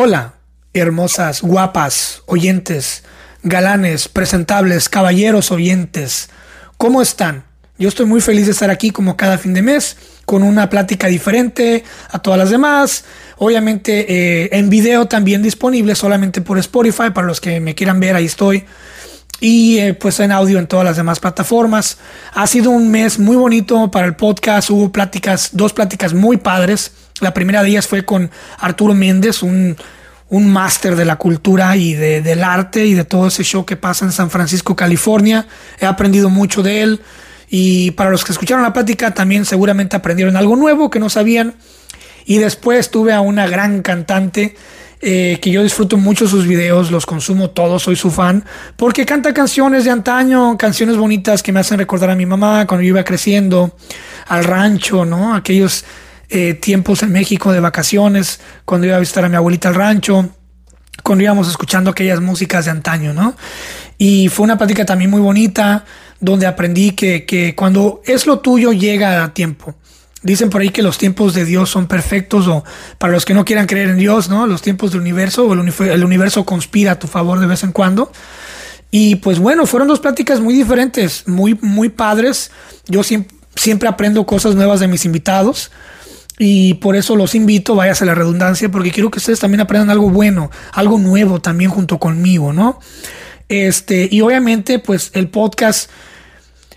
Hola, 0.00 0.34
hermosas, 0.74 1.42
guapas, 1.42 2.22
oyentes, 2.26 3.02
galanes, 3.42 4.06
presentables, 4.06 4.88
caballeros 4.88 5.50
oyentes. 5.50 6.28
¿Cómo 6.76 7.02
están? 7.02 7.42
Yo 7.78 7.88
estoy 7.88 8.06
muy 8.06 8.20
feliz 8.20 8.46
de 8.46 8.52
estar 8.52 8.70
aquí 8.70 8.92
como 8.92 9.16
cada 9.16 9.38
fin 9.38 9.54
de 9.54 9.62
mes 9.62 9.96
con 10.24 10.44
una 10.44 10.70
plática 10.70 11.08
diferente 11.08 11.82
a 12.12 12.20
todas 12.20 12.38
las 12.38 12.50
demás. 12.50 13.06
Obviamente 13.38 14.06
eh, 14.08 14.50
en 14.52 14.70
video 14.70 15.06
también 15.06 15.42
disponible 15.42 15.96
solamente 15.96 16.42
por 16.42 16.58
Spotify. 16.58 17.10
Para 17.12 17.26
los 17.26 17.40
que 17.40 17.58
me 17.58 17.74
quieran 17.74 17.98
ver, 17.98 18.14
ahí 18.14 18.26
estoy. 18.26 18.66
Y 19.40 19.78
eh, 19.78 19.94
pues 19.94 20.20
en 20.20 20.30
audio 20.30 20.60
en 20.60 20.68
todas 20.68 20.84
las 20.84 20.96
demás 20.96 21.18
plataformas. 21.18 21.98
Ha 22.34 22.46
sido 22.46 22.70
un 22.70 22.88
mes 22.92 23.18
muy 23.18 23.34
bonito 23.34 23.90
para 23.90 24.06
el 24.06 24.14
podcast. 24.14 24.70
Hubo 24.70 24.92
pláticas, 24.92 25.50
dos 25.54 25.72
pláticas 25.72 26.14
muy 26.14 26.36
padres. 26.36 26.92
La 27.20 27.34
primera 27.34 27.62
de 27.62 27.70
ellas 27.70 27.86
fue 27.86 28.04
con 28.04 28.30
Arturo 28.58 28.94
Méndez, 28.94 29.42
un, 29.42 29.76
un 30.28 30.50
máster 30.50 30.96
de 30.96 31.04
la 31.04 31.16
cultura 31.16 31.76
y 31.76 31.94
de, 31.94 32.22
del 32.22 32.44
arte 32.44 32.86
y 32.86 32.94
de 32.94 33.04
todo 33.04 33.28
ese 33.28 33.44
show 33.44 33.64
que 33.64 33.76
pasa 33.76 34.04
en 34.04 34.12
San 34.12 34.30
Francisco, 34.30 34.76
California. 34.76 35.46
He 35.80 35.86
aprendido 35.86 36.30
mucho 36.30 36.62
de 36.62 36.82
él. 36.82 37.00
Y 37.50 37.92
para 37.92 38.10
los 38.10 38.24
que 38.24 38.32
escucharon 38.32 38.62
la 38.62 38.74
plática 38.74 39.14
también 39.14 39.46
seguramente 39.46 39.96
aprendieron 39.96 40.36
algo 40.36 40.54
nuevo 40.54 40.90
que 40.90 41.00
no 41.00 41.08
sabían. 41.08 41.54
Y 42.26 42.38
después 42.38 42.90
tuve 42.90 43.14
a 43.14 43.22
una 43.22 43.46
gran 43.46 43.80
cantante 43.80 44.54
eh, 45.00 45.38
que 45.40 45.50
yo 45.52 45.62
disfruto 45.62 45.96
mucho 45.96 46.26
sus 46.26 46.46
videos, 46.46 46.90
los 46.90 47.06
consumo 47.06 47.50
todos, 47.50 47.84
soy 47.84 47.94
su 47.94 48.10
fan, 48.10 48.44
porque 48.76 49.06
canta 49.06 49.32
canciones 49.32 49.84
de 49.84 49.92
antaño, 49.92 50.58
canciones 50.58 50.96
bonitas 50.96 51.42
que 51.42 51.52
me 51.52 51.60
hacen 51.60 51.78
recordar 51.78 52.10
a 52.10 52.16
mi 52.16 52.26
mamá 52.26 52.66
cuando 52.66 52.82
yo 52.82 52.88
iba 52.88 53.04
creciendo, 53.04 53.76
al 54.26 54.42
rancho, 54.42 55.04
¿no? 55.04 55.36
Aquellos 55.36 55.84
eh, 56.30 56.54
tiempos 56.54 57.02
en 57.02 57.12
México 57.12 57.52
de 57.52 57.60
vacaciones, 57.60 58.40
cuando 58.64 58.86
iba 58.86 58.96
a 58.96 59.00
visitar 59.00 59.24
a 59.24 59.28
mi 59.28 59.36
abuelita 59.36 59.68
al 59.68 59.74
rancho, 59.74 60.30
cuando 61.02 61.24
íbamos 61.24 61.48
escuchando 61.48 61.90
aquellas 61.90 62.20
músicas 62.20 62.66
de 62.66 62.70
antaño, 62.70 63.12
¿no? 63.12 63.36
Y 63.96 64.28
fue 64.28 64.44
una 64.44 64.58
plática 64.58 64.84
también 64.84 65.10
muy 65.10 65.20
bonita, 65.20 65.84
donde 66.20 66.46
aprendí 66.46 66.92
que, 66.92 67.24
que 67.24 67.54
cuando 67.54 68.02
es 68.04 68.26
lo 68.26 68.40
tuyo 68.40 68.72
llega 68.72 69.24
a 69.24 69.32
tiempo. 69.32 69.74
Dicen 70.22 70.50
por 70.50 70.60
ahí 70.60 70.70
que 70.70 70.82
los 70.82 70.98
tiempos 70.98 71.32
de 71.34 71.44
Dios 71.44 71.70
son 71.70 71.86
perfectos 71.86 72.48
o 72.48 72.64
para 72.98 73.12
los 73.12 73.24
que 73.24 73.34
no 73.34 73.44
quieran 73.44 73.66
creer 73.66 73.90
en 73.90 73.98
Dios, 73.98 74.28
¿no? 74.28 74.48
Los 74.48 74.62
tiempos 74.62 74.90
del 74.90 75.00
universo 75.00 75.46
o 75.46 75.52
el, 75.52 76.04
universo 76.04 76.44
conspira 76.44 76.92
a 76.92 76.98
tu 76.98 77.06
favor 77.06 77.38
de 77.38 77.46
vez 77.46 77.62
en 77.62 77.70
cuando. 77.70 78.10
Y 78.90 79.16
pues 79.16 79.38
bueno, 79.38 79.64
fueron 79.66 79.86
dos 79.86 80.00
pláticas 80.00 80.40
muy 80.40 80.54
diferentes, 80.54 81.28
muy, 81.28 81.56
muy 81.62 81.88
padres. 81.88 82.50
Yo 82.86 83.02
siempre 83.04 83.88
aprendo 83.88 84.26
cosas 84.26 84.56
nuevas 84.56 84.80
de 84.80 84.88
mis 84.88 85.04
invitados. 85.04 85.70
Y 86.38 86.74
por 86.74 86.94
eso 86.94 87.16
los 87.16 87.34
invito, 87.34 87.74
váyase 87.74 88.04
a 88.04 88.06
la 88.06 88.14
redundancia, 88.14 88.70
porque 88.70 88.92
quiero 88.92 89.10
que 89.10 89.18
ustedes 89.18 89.40
también 89.40 89.60
aprendan 89.60 89.90
algo 89.90 90.08
bueno, 90.08 90.50
algo 90.72 90.98
nuevo 90.98 91.40
también 91.40 91.70
junto 91.70 91.98
conmigo, 91.98 92.52
¿no? 92.52 92.78
Este, 93.48 94.08
y 94.10 94.20
obviamente, 94.20 94.78
pues 94.78 95.10
el 95.14 95.28
podcast 95.28 95.90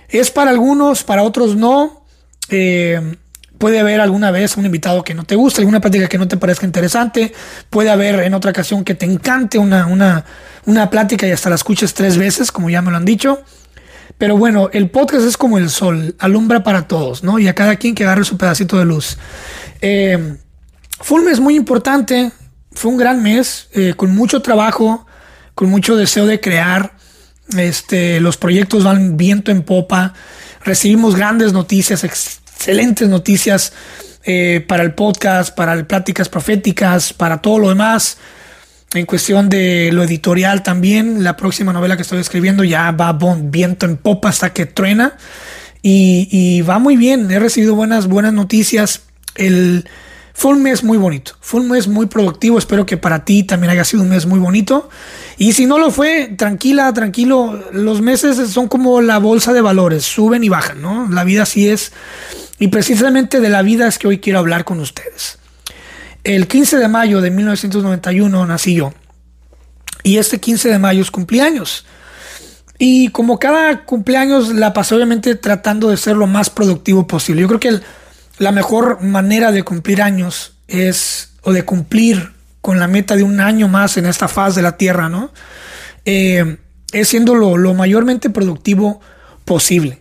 es 0.10 0.32
para 0.32 0.52
algunos, 0.52 1.04
para 1.04 1.24
otros 1.24 1.56
no. 1.56 2.06
Eh, 2.50 3.18
puede 3.62 3.80
haber 3.80 4.02
alguna 4.02 4.32
vez 4.32 4.58
un 4.58 4.66
invitado 4.66 5.04
que 5.04 5.14
no 5.14 5.24
te 5.24 5.36
guste, 5.36 5.62
alguna 5.62 5.80
plática 5.80 6.08
que 6.08 6.18
no 6.18 6.28
te 6.28 6.38
parezca 6.38 6.66
interesante. 6.66 7.32
Puede 7.70 7.92
haber 7.92 8.22
en 8.22 8.34
otra 8.34 8.50
ocasión 8.50 8.84
que 8.84 8.96
te 8.96 9.06
encante 9.06 9.60
una, 9.60 9.86
una, 9.86 10.26
una 10.66 10.90
plática 10.90 11.28
y 11.28 11.32
hasta 11.32 11.50
la 11.50 11.56
escuches 11.56 11.94
tres 11.94 12.18
veces, 12.18 12.52
como 12.52 12.72
ya 12.72 12.82
me 12.82 12.90
lo 12.90 12.98
han 12.98 13.06
dicho. 13.06 13.44
Pero 14.18 14.38
bueno, 14.38 14.70
el 14.74 14.90
podcast 14.90 15.26
es 15.26 15.38
como 15.38 15.58
el 15.58 15.70
sol, 15.70 16.16
alumbra 16.20 16.64
para 16.64 16.88
todos, 16.88 17.24
¿no? 17.24 17.40
Y 17.40 17.48
a 17.48 17.56
cada 17.56 17.76
quien 17.76 17.96
que 17.96 18.04
agarre 18.04 18.24
su 18.24 18.38
pedacito 18.38 18.78
de 18.78 18.86
luz. 18.86 19.18
Eh, 19.82 20.38
mes 21.26 21.40
muy 21.40 21.56
importante, 21.56 22.32
fue 22.72 22.92
un 22.92 22.98
gran 22.98 23.22
mes, 23.22 23.68
eh, 23.74 23.94
con 23.96 24.16
mucho 24.16 24.42
trabajo, 24.42 25.06
con 25.56 25.70
mucho 25.70 25.96
deseo 25.96 26.26
de 26.26 26.40
crear. 26.40 26.94
Este, 27.58 28.20
los 28.22 28.38
proyectos 28.38 28.84
van 28.84 29.18
viento 29.18 29.52
en 29.52 29.64
popa. 29.64 30.14
Recibimos 30.64 31.16
grandes 31.16 31.54
noticias, 31.54 32.04
excelentes 32.04 33.10
noticias 33.10 33.74
eh, 34.24 34.64
para 34.68 34.84
el 34.84 34.94
podcast, 34.94 35.56
para 35.56 35.86
pláticas 35.88 36.30
proféticas, 36.30 37.12
para 37.14 37.42
todo 37.42 37.60
lo 37.60 37.70
demás. 37.70 38.18
En 38.94 39.06
cuestión 39.06 39.48
de 39.48 39.90
lo 39.94 40.04
editorial 40.04 40.64
también, 40.64 41.24
la 41.24 41.38
próxima 41.38 41.72
novela 41.72 41.96
que 41.96 42.02
estoy 42.02 42.20
escribiendo 42.20 42.66
ya 42.66 42.92
va 42.92 43.18
viento 43.42 43.86
en 43.86 43.96
popa 43.96 44.30
hasta 44.30 44.52
que 44.52 44.66
truena. 44.66 45.16
Y, 45.82 46.62
va 46.62 46.78
muy 46.78 46.98
bien, 46.98 47.32
he 47.32 47.40
recibido 47.40 47.74
buenas, 47.74 48.08
buenas 48.08 48.34
noticias. 48.34 49.04
El, 49.36 49.86
fue 50.34 50.52
un 50.52 50.62
mes 50.62 50.84
muy 50.84 50.98
bonito, 50.98 51.32
fue 51.40 51.62
un 51.62 51.70
mes 51.70 51.88
muy 51.88 52.08
productivo. 52.08 52.58
Espero 52.58 52.86
que 52.86 52.98
para 52.98 53.24
ti 53.24 53.44
también 53.44 53.72
haya 53.72 53.86
sido 53.86 54.04
un 54.04 54.10
mes 54.10 54.26
muy 54.26 54.40
bonito. 54.40 54.90
Y 55.38 55.54
si 55.54 55.66
no 55.66 55.78
lo 55.78 55.90
fue, 55.90 56.34
tranquila, 56.38 56.92
tranquilo. 56.94 57.64
Los 57.72 58.02
meses 58.02 58.38
son 58.50 58.68
como 58.68 59.02
la 59.02 59.20
bolsa 59.20 59.54
de 59.54 59.62
valores, 59.62 60.04
suben 60.04 60.44
y 60.44 60.50
bajan, 60.50 60.82
¿no? 60.82 61.08
La 61.10 61.24
vida 61.24 61.44
así 61.44 61.70
es. 61.70 61.94
Y 62.60 62.68
precisamente 62.68 63.40
de 63.40 63.50
la 63.50 63.62
vida 63.62 63.88
es 63.88 63.98
que 63.98 64.08
hoy 64.08 64.20
quiero 64.20 64.40
hablar 64.40 64.66
con 64.66 64.82
ustedes. 64.82 65.40
El 66.24 66.48
15 66.48 66.78
de 66.78 66.88
mayo 66.88 67.22
de 67.22 67.32
1991 67.32 68.46
nací 68.46 68.76
yo. 68.76 68.94
Y 70.04 70.18
este 70.18 70.40
15 70.40 70.70
de 70.70 70.80
mayo 70.80 71.02
es 71.02 71.12
cumpleaños. 71.12 71.86
Y 72.78 73.10
como 73.10 73.40
cada 73.40 73.86
cumpleaños 73.86 74.50
la 74.50 74.74
pasé 74.74 74.96
obviamente 74.96 75.36
tratando 75.36 75.90
de 75.90 75.98
ser 75.98 76.16
lo 76.16 76.28
más 76.28 76.50
productivo 76.50 77.06
posible. 77.06 77.42
Yo 77.42 77.48
creo 77.48 77.60
que 77.60 77.80
la 78.40 78.52
mejor 78.52 79.02
manera 79.02 79.52
de 79.52 79.64
cumplir 79.64 80.02
años 80.02 80.54
es, 80.68 81.34
o 81.44 81.54
de 81.54 81.64
cumplir 81.64 82.32
con 82.62 82.80
la 82.80 82.88
meta 82.88 83.16
de 83.16 83.24
un 83.24 83.40
año 83.40 83.68
más 83.68 83.98
en 83.98 84.06
esta 84.06 84.28
faz 84.28 84.56
de 84.56 84.62
la 84.62 84.78
Tierra, 84.78 85.10
¿no? 85.10 85.32
Eh, 86.06 86.58
es 86.92 87.08
siendo 87.08 87.36
lo, 87.36 87.74
mayormente 87.74 88.30
productivo 88.30 89.00
posible. 89.46 90.00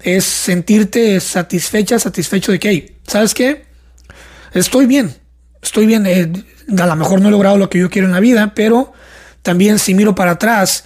Es 0.00 0.24
sentirte 0.24 1.18
satisfecha, 1.20 1.98
satisfecho 1.98 2.52
de 2.52 2.58
que, 2.58 2.70
hey, 2.70 2.96
¿sabes 3.06 3.34
qué? 3.34 3.66
Estoy 4.52 4.86
bien, 4.86 5.14
estoy 5.62 5.86
bien, 5.86 6.04
eh, 6.06 6.30
a 6.78 6.86
lo 6.86 6.96
mejor 6.96 7.20
no 7.20 7.28
he 7.28 7.30
logrado 7.30 7.56
lo 7.56 7.70
que 7.70 7.78
yo 7.78 7.88
quiero 7.88 8.06
en 8.06 8.12
la 8.12 8.20
vida, 8.20 8.52
pero 8.54 8.92
también 9.42 9.78
si 9.78 9.94
miro 9.94 10.14
para 10.14 10.32
atrás, 10.32 10.84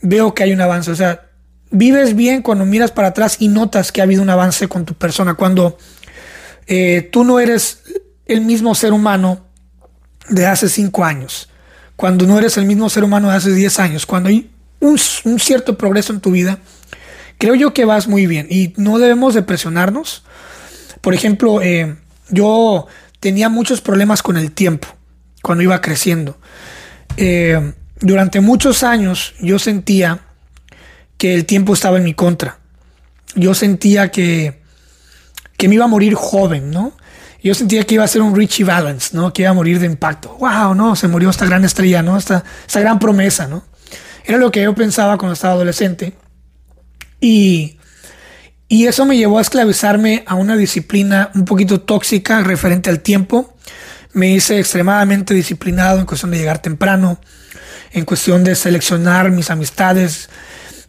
veo 0.00 0.34
que 0.34 0.42
hay 0.42 0.52
un 0.52 0.60
avance. 0.60 0.90
O 0.90 0.96
sea, 0.96 1.26
vives 1.70 2.14
bien 2.14 2.42
cuando 2.42 2.64
miras 2.64 2.90
para 2.90 3.08
atrás 3.08 3.36
y 3.38 3.48
notas 3.48 3.92
que 3.92 4.00
ha 4.00 4.04
habido 4.04 4.22
un 4.22 4.30
avance 4.30 4.68
con 4.68 4.84
tu 4.84 4.94
persona. 4.94 5.34
Cuando 5.34 5.78
eh, 6.66 7.08
tú 7.12 7.24
no 7.24 7.38
eres 7.40 7.82
el 8.26 8.40
mismo 8.40 8.74
ser 8.74 8.92
humano 8.92 9.46
de 10.28 10.46
hace 10.46 10.68
cinco 10.68 11.04
años, 11.04 11.48
cuando 11.94 12.26
no 12.26 12.38
eres 12.38 12.56
el 12.56 12.66
mismo 12.66 12.88
ser 12.90 13.04
humano 13.04 13.30
de 13.30 13.36
hace 13.36 13.52
diez 13.52 13.78
años, 13.78 14.06
cuando 14.06 14.28
hay 14.28 14.50
un, 14.80 14.98
cierto 14.98 15.78
progreso 15.78 16.12
en 16.12 16.20
tu 16.20 16.30
vida, 16.30 16.58
creo 17.38 17.54
yo 17.54 17.72
que 17.72 17.84
vas 17.84 18.08
muy 18.08 18.26
bien 18.26 18.46
y 18.50 18.74
no 18.76 18.98
debemos 18.98 19.34
de 19.34 19.42
presionarnos. 19.42 20.24
Por 21.00 21.14
ejemplo, 21.14 21.62
eh, 21.62 21.96
yo 22.28 22.86
tenía 23.20 23.48
muchos 23.48 23.80
problemas 23.80 24.22
con 24.22 24.36
el 24.36 24.52
tiempo 24.52 24.88
cuando 25.42 25.62
iba 25.62 25.80
creciendo. 25.80 26.38
Eh, 27.16 27.72
durante 28.00 28.40
muchos 28.40 28.82
años 28.82 29.34
yo 29.40 29.58
sentía 29.58 30.20
que 31.18 31.34
el 31.34 31.46
tiempo 31.46 31.74
estaba 31.74 31.96
en 31.96 32.04
mi 32.04 32.14
contra. 32.14 32.58
Yo 33.34 33.54
sentía 33.54 34.10
que, 34.10 34.62
que 35.56 35.68
me 35.68 35.76
iba 35.76 35.84
a 35.84 35.88
morir 35.88 36.14
joven, 36.14 36.70
¿no? 36.70 36.92
Yo 37.42 37.54
sentía 37.54 37.84
que 37.84 37.94
iba 37.94 38.04
a 38.04 38.08
ser 38.08 38.22
un 38.22 38.34
Richie 38.34 38.64
Valens, 38.64 39.14
¿no? 39.14 39.32
Que 39.32 39.42
iba 39.42 39.50
a 39.50 39.54
morir 39.54 39.78
de 39.78 39.86
impacto. 39.86 40.36
¡Wow! 40.40 40.74
¿no? 40.74 40.96
Se 40.96 41.06
murió 41.06 41.30
esta 41.30 41.46
gran 41.46 41.64
estrella, 41.64 42.02
¿no? 42.02 42.16
Esta, 42.16 42.42
esta 42.66 42.80
gran 42.80 42.98
promesa, 42.98 43.46
¿no? 43.46 43.64
Era 44.24 44.38
lo 44.38 44.50
que 44.50 44.62
yo 44.62 44.74
pensaba 44.74 45.16
cuando 45.16 45.34
estaba 45.34 45.54
adolescente. 45.54 46.14
Y 47.20 47.75
y 48.68 48.86
eso 48.86 49.04
me 49.04 49.16
llevó 49.16 49.38
a 49.38 49.42
esclavizarme 49.42 50.24
a 50.26 50.34
una 50.34 50.56
disciplina 50.56 51.30
un 51.34 51.44
poquito 51.44 51.80
tóxica 51.80 52.40
referente 52.42 52.90
al 52.90 53.00
tiempo. 53.00 53.54
Me 54.12 54.32
hice 54.32 54.58
extremadamente 54.58 55.34
disciplinado 55.34 56.00
en 56.00 56.06
cuestión 56.06 56.32
de 56.32 56.38
llegar 56.38 56.60
temprano, 56.60 57.20
en 57.92 58.04
cuestión 58.04 58.42
de 58.42 58.56
seleccionar 58.56 59.30
mis 59.30 59.50
amistades, 59.50 60.28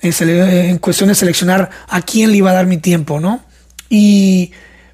en, 0.01 0.77
cuestión 0.79 1.09
de 1.09 1.15
seleccionar 1.15 1.69
a 1.87 2.01
quién 2.01 2.31
le 2.31 2.37
iba 2.37 2.49
a 2.49 2.53
dar 2.53 2.65
mi 2.65 2.77
tiempo, 2.77 3.19
¿no? 3.19 3.41
Y 3.89 4.51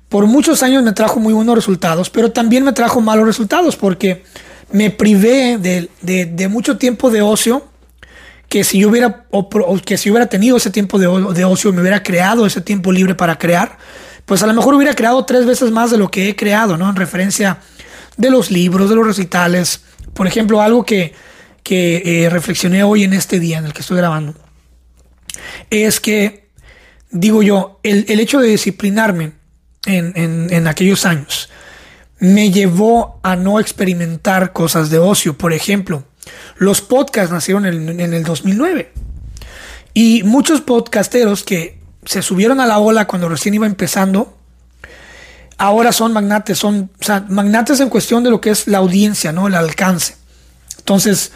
por 0.10 0.28
muchos 0.28 0.62
años 0.62 0.84
me 0.84 0.92
trajo 0.92 1.20
muy 1.20 1.34
buenos 1.34 1.56
resultados, 1.56 2.10
pero 2.10 2.32
también 2.32 2.66
me 2.66 2.74
trajo 2.74 3.00
malos 3.00 3.26
resultados 3.26 3.78
porque 3.78 4.24
me 4.72 4.90
privé 4.90 5.58
de 5.58 6.48
mucho 6.50 6.78
tiempo 6.78 7.10
de 7.12 7.22
ocio 7.22 7.73
que 8.54 8.64
si 8.64 8.78
yo 8.78 8.90
hubiera, 8.90 9.26
que 9.84 9.98
si 9.98 10.12
hubiera 10.12 10.28
tenido 10.28 10.58
ese 10.58 10.70
tiempo 10.70 11.00
de, 11.00 11.08
de 11.34 11.44
ocio, 11.44 11.74
me 11.74 11.82
hubiera 11.82 12.04
creado 12.04 12.46
ese 12.46 12.62
tiempo 12.62 12.92
libre 12.92 13.16
para 13.16 13.40
crear, 13.40 13.80
pues 14.28 14.44
a 14.44 14.46
lo 14.46 14.54
mejor 14.54 14.76
hubiera 14.76 14.94
creado 14.94 15.26
tres 15.26 15.48
veces 15.48 15.72
más 15.72 15.90
de 15.90 15.98
lo 15.98 16.12
que 16.12 16.30
he 16.30 16.36
creado, 16.36 16.78
¿no? 16.78 16.88
En 16.88 16.96
referencia 16.96 17.58
de 18.16 18.30
los 18.30 18.52
libros, 18.52 18.92
de 18.92 18.96
los 18.96 19.08
recitales. 19.08 19.82
Por 20.14 20.28
ejemplo, 20.28 20.62
algo 20.62 20.86
que, 20.86 21.16
que 21.64 22.04
eh, 22.06 22.30
reflexioné 22.30 22.84
hoy 22.84 23.04
en 23.04 23.14
este 23.14 23.40
día 23.40 23.58
en 23.58 23.66
el 23.66 23.74
que 23.74 23.82
estoy 23.82 23.98
grabando, 23.98 24.36
es 25.72 26.00
que, 26.00 26.52
digo 27.10 27.42
yo, 27.42 27.80
el, 27.82 28.06
el 28.08 28.20
hecho 28.20 28.40
de 28.40 28.50
disciplinarme 28.50 29.32
en, 29.88 30.14
en, 30.16 30.54
en 30.54 30.68
aquellos 30.68 31.08
años, 31.08 31.50
me 32.20 32.52
llevó 32.52 33.20
a 33.24 33.36
no 33.36 33.60
experimentar 33.60 34.54
cosas 34.54 34.92
de 34.92 35.00
ocio. 35.00 35.40
Por 35.40 35.54
ejemplo, 35.54 36.04
los 36.56 36.82
podcasts 36.82 37.32
nacieron 37.32 37.66
en, 37.66 38.00
el 38.00 38.24
2009. 38.24 38.92
Y 39.94 40.24
muchos 40.24 40.62
podcasteros 40.62 41.44
que 41.44 41.80
se 42.06 42.22
subieron 42.22 42.60
a 42.60 42.66
la 42.66 42.80
ola 42.80 43.06
cuando 43.08 43.30
recién 43.30 43.54
iba 43.54 43.66
empezando, 43.66 44.38
ahora 45.58 45.92
son 45.92 46.14
magnates, 46.14 46.58
son 46.58 46.90
magnates 47.30 47.80
en 47.80 47.90
cuestión 47.90 48.24
de 48.24 48.30
lo 48.30 48.42
que 48.42 48.50
es 48.50 48.68
la 48.68 48.80
audiencia, 48.80 49.32
¿no? 49.32 49.48
El 49.48 49.56
alcance. 49.56 50.16
Entonces, 50.80 51.32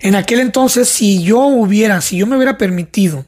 en 0.00 0.14
aquel 0.14 0.40
entonces, 0.40 0.88
si 0.88 1.22
yo 1.22 1.40
hubiera, 1.40 2.00
si 2.00 2.18
yo 2.18 2.26
me 2.26 2.36
hubiera 2.36 2.58
permitido 2.58 3.24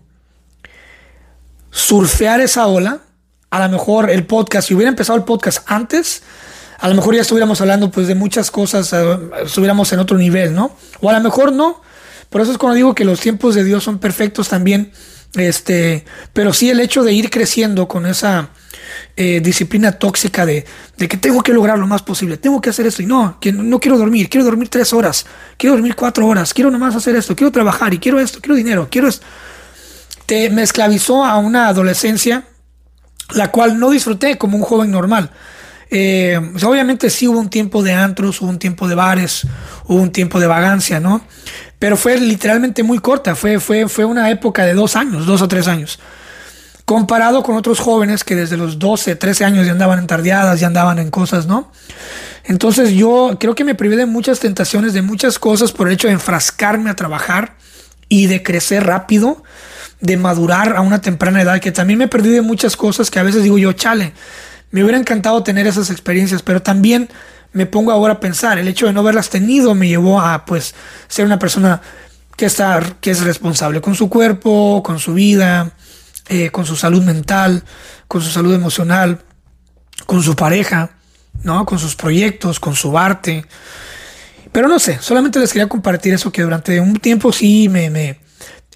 surfear 1.71 2.41
esa 2.41 2.67
ola, 2.67 3.01
a 3.51 3.61
lo 3.61 3.69
mejor 3.71 4.11
el 4.11 4.27
podcast, 4.27 4.69
si 4.69 4.75
hubiera 4.75 4.91
empezado 4.91 5.19
el 5.19 5.25
podcast 5.25 5.61
antes, 5.67 6.23
a 6.79 6.89
lo 6.89 6.95
mejor 6.95 7.15
ya 7.15 7.23
estuviéramos 7.23 7.61
hablando 7.61 7.91
pues 7.91 8.07
de 8.07 8.15
muchas 8.15 8.51
cosas, 8.51 8.93
eh, 8.93 9.19
estuviéramos 9.45 9.93
en 9.93 9.99
otro 9.99 10.19
nivel, 10.19 10.55
¿no? 10.55 10.77
O 11.01 11.11
a 11.11 11.13
lo 11.13 11.21
mejor 11.21 11.53
no. 11.53 11.81
Por 12.31 12.41
eso 12.41 12.53
es 12.53 12.59
cuando 12.59 12.75
digo 12.77 12.95
que 12.95 13.05
los 13.05 13.21
tiempos 13.21 13.55
de 13.55 13.65
Dios 13.65 13.85
son 13.85 13.99
perfectos 13.99 14.49
también. 14.49 14.93
Este, 15.35 16.05
pero 16.33 16.53
sí 16.53 16.71
el 16.71 16.81
hecho 16.81 17.03
de 17.03 17.13
ir 17.13 17.29
creciendo 17.31 17.89
con 17.89 18.07
esa 18.07 18.51
eh, 19.17 19.41
disciplina 19.43 19.93
tóxica 19.93 20.47
de, 20.47 20.65
de, 20.97 21.09
que 21.09 21.17
tengo 21.19 21.43
que 21.43 21.53
lograr 21.53 21.79
lo 21.79 21.87
más 21.87 22.03
posible, 22.03 22.39
tengo 22.39 22.61
que 22.61 22.71
hacer 22.71 22.87
esto 22.87 23.03
y 23.03 23.07
no, 23.07 23.39
que 23.39 23.53
no 23.53 23.79
quiero 23.79 23.99
dormir, 23.99 24.31
quiero 24.31 24.47
dormir 24.47 24.69
tres 24.69 24.95
horas, 24.95 25.27
quiero 25.59 25.75
dormir 25.75 25.95
cuatro 25.95 26.27
horas, 26.27 26.55
quiero 26.55 26.71
nomás 26.71 26.95
hacer 26.95 27.17
esto, 27.17 27.37
quiero 27.37 27.51
trabajar 27.51 27.93
y 27.93 27.99
quiero 27.99 28.19
esto, 28.19 28.41
quiero 28.41 28.55
dinero, 28.55 28.89
quiero 28.91 29.09
esto. 29.09 29.27
Te, 30.25 30.49
me 30.49 30.63
esclavizó 30.63 31.25
a 31.25 31.37
una 31.37 31.69
adolescencia 31.69 32.45
la 33.35 33.51
cual 33.51 33.79
no 33.79 33.91
disfruté 33.91 34.39
como 34.39 34.57
un 34.57 34.63
joven 34.63 34.91
normal. 34.91 35.31
Eh, 35.91 36.41
obviamente 36.65 37.11
sí 37.11 37.29
hubo 37.29 37.39
un 37.39 37.49
tiempo 37.49 37.83
de 37.83 37.93
antros, 37.93 38.41
hubo 38.41 38.51
un 38.51 38.59
tiempo 38.59 38.89
de 38.89 38.95
bares, 38.95 39.47
hubo 39.85 40.01
un 40.01 40.11
tiempo 40.11 40.41
de 40.41 40.47
vagancia, 40.47 41.01
¿no? 41.01 41.23
Pero 41.79 41.97
fue 41.97 42.19
literalmente 42.19 42.83
muy 42.83 42.99
corta, 42.99 43.37
fue, 43.37 43.61
fue, 43.61 43.89
fue 43.89 44.05
una 44.05 44.31
época 44.31 44.65
de 44.65 44.75
dos 44.75 44.97
años, 44.97 45.27
dos 45.27 45.43
o 45.43 45.49
tres 45.49 45.69
años. 45.69 45.99
Comparado 46.85 47.43
con 47.43 47.57
otros 47.57 47.81
jóvenes 47.81 48.25
que 48.25 48.37
desde 48.37 48.57
los 48.57 48.79
12, 48.79 49.17
13 49.17 49.45
años 49.45 49.67
ya 49.67 49.73
andaban 49.73 49.99
en 49.99 50.07
tardeadas, 50.07 50.61
ya 50.61 50.69
andaban 50.69 50.99
en 50.99 51.11
cosas, 51.11 51.47
¿no? 51.47 51.71
Entonces 52.45 52.93
yo 52.93 53.37
creo 53.41 53.55
que 53.55 53.65
me 53.65 53.75
privé 53.75 53.97
de 53.97 54.07
muchas 54.07 54.39
tentaciones, 54.39 54.93
de 54.93 55.03
muchas 55.03 55.39
cosas 55.39 55.73
por 55.73 55.89
el 55.89 55.95
hecho 55.95 56.07
de 56.07 56.15
enfrascarme 56.15 56.91
a 56.91 56.97
trabajar 56.97 57.57
y 58.09 58.27
de 58.27 58.43
crecer 58.43 58.85
rápido, 58.85 59.43
de 60.01 60.17
madurar 60.17 60.77
a 60.77 60.81
una 60.81 61.01
temprana 61.01 61.43
edad, 61.43 61.61
que 61.61 61.73
también 61.73 61.99
me 61.99 62.07
perdí 62.07 62.31
de 62.31 62.43
muchas 62.43 62.77
cosas 62.77 63.11
que 63.11 63.19
a 63.19 63.25
veces 63.25 63.43
digo 63.43 63.59
yo, 63.59 63.73
chale, 63.73 64.13
me 64.71 64.83
hubiera 64.83 64.99
encantado 64.99 65.43
tener 65.43 65.67
esas 65.67 65.91
experiencias, 65.91 66.43
pero 66.43 66.63
también 66.63 67.09
me 67.53 67.67
pongo 67.67 67.93
ahora 67.93 68.15
a 68.15 68.21
pensar, 68.21 68.59
el 68.59 68.69
hecho 68.69 68.87
de 68.87 68.93
no 68.93 69.01
haberlas 69.01 69.31
tenido 69.31 69.75
me 69.75 69.89
llevó 69.89 70.21
a 70.21 70.45
pues 70.45 70.75
ser 71.09 71.25
una 71.25 71.39
persona 71.39 71.81
que 72.37 72.45
está, 72.45 72.81
que 73.01 73.11
es 73.11 73.23
responsable 73.23 73.81
con 73.81 73.95
su 73.95 74.11
cuerpo, 74.11 74.83
con 74.85 74.99
su 74.99 75.15
vida, 75.15 75.73
eh, 76.29 76.51
con 76.51 76.67
su 76.67 76.77
salud 76.77 77.03
mental, 77.03 77.63
con 78.09 78.21
su 78.21 78.31
salud 78.31 78.53
emocional, 78.55 79.21
con 80.05 80.23
su 80.23 80.37
pareja, 80.37 80.91
¿no? 81.43 81.65
Con 81.65 81.79
sus 81.79 81.97
proyectos, 81.97 82.61
con 82.61 82.77
su 82.77 82.99
arte. 82.99 83.47
Pero 84.53 84.69
no 84.69 84.79
sé, 84.79 84.99
solamente 85.01 85.39
les 85.39 85.53
quería 85.53 85.69
compartir 85.69 86.13
eso 86.13 86.31
que 86.31 86.43
durante 86.43 86.79
un 86.81 86.97
tiempo 86.97 87.33
sí 87.33 87.69
me, 87.71 87.89
me 87.89 88.21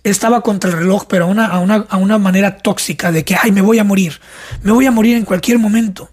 estaba 0.05 0.41
contra 0.41 0.71
el 0.71 0.77
reloj, 0.77 1.07
pero 1.09 1.25
a 1.25 1.29
una, 1.29 1.47
a, 1.47 1.59
una, 1.59 1.87
a 1.89 1.97
una 1.97 2.19
manera 2.19 2.59
tóxica 2.59 3.13
de 3.13 3.25
que, 3.25 3.37
ay, 3.41 3.53
me 3.53 3.61
voy 3.61 3.79
a 3.79 3.85
morir, 3.85 4.21
me 4.63 4.73
voy 4.73 4.87
a 4.87 4.91
morir 4.91 5.17
en 5.17 5.25
cualquier 5.25 5.59
momento. 5.59 6.11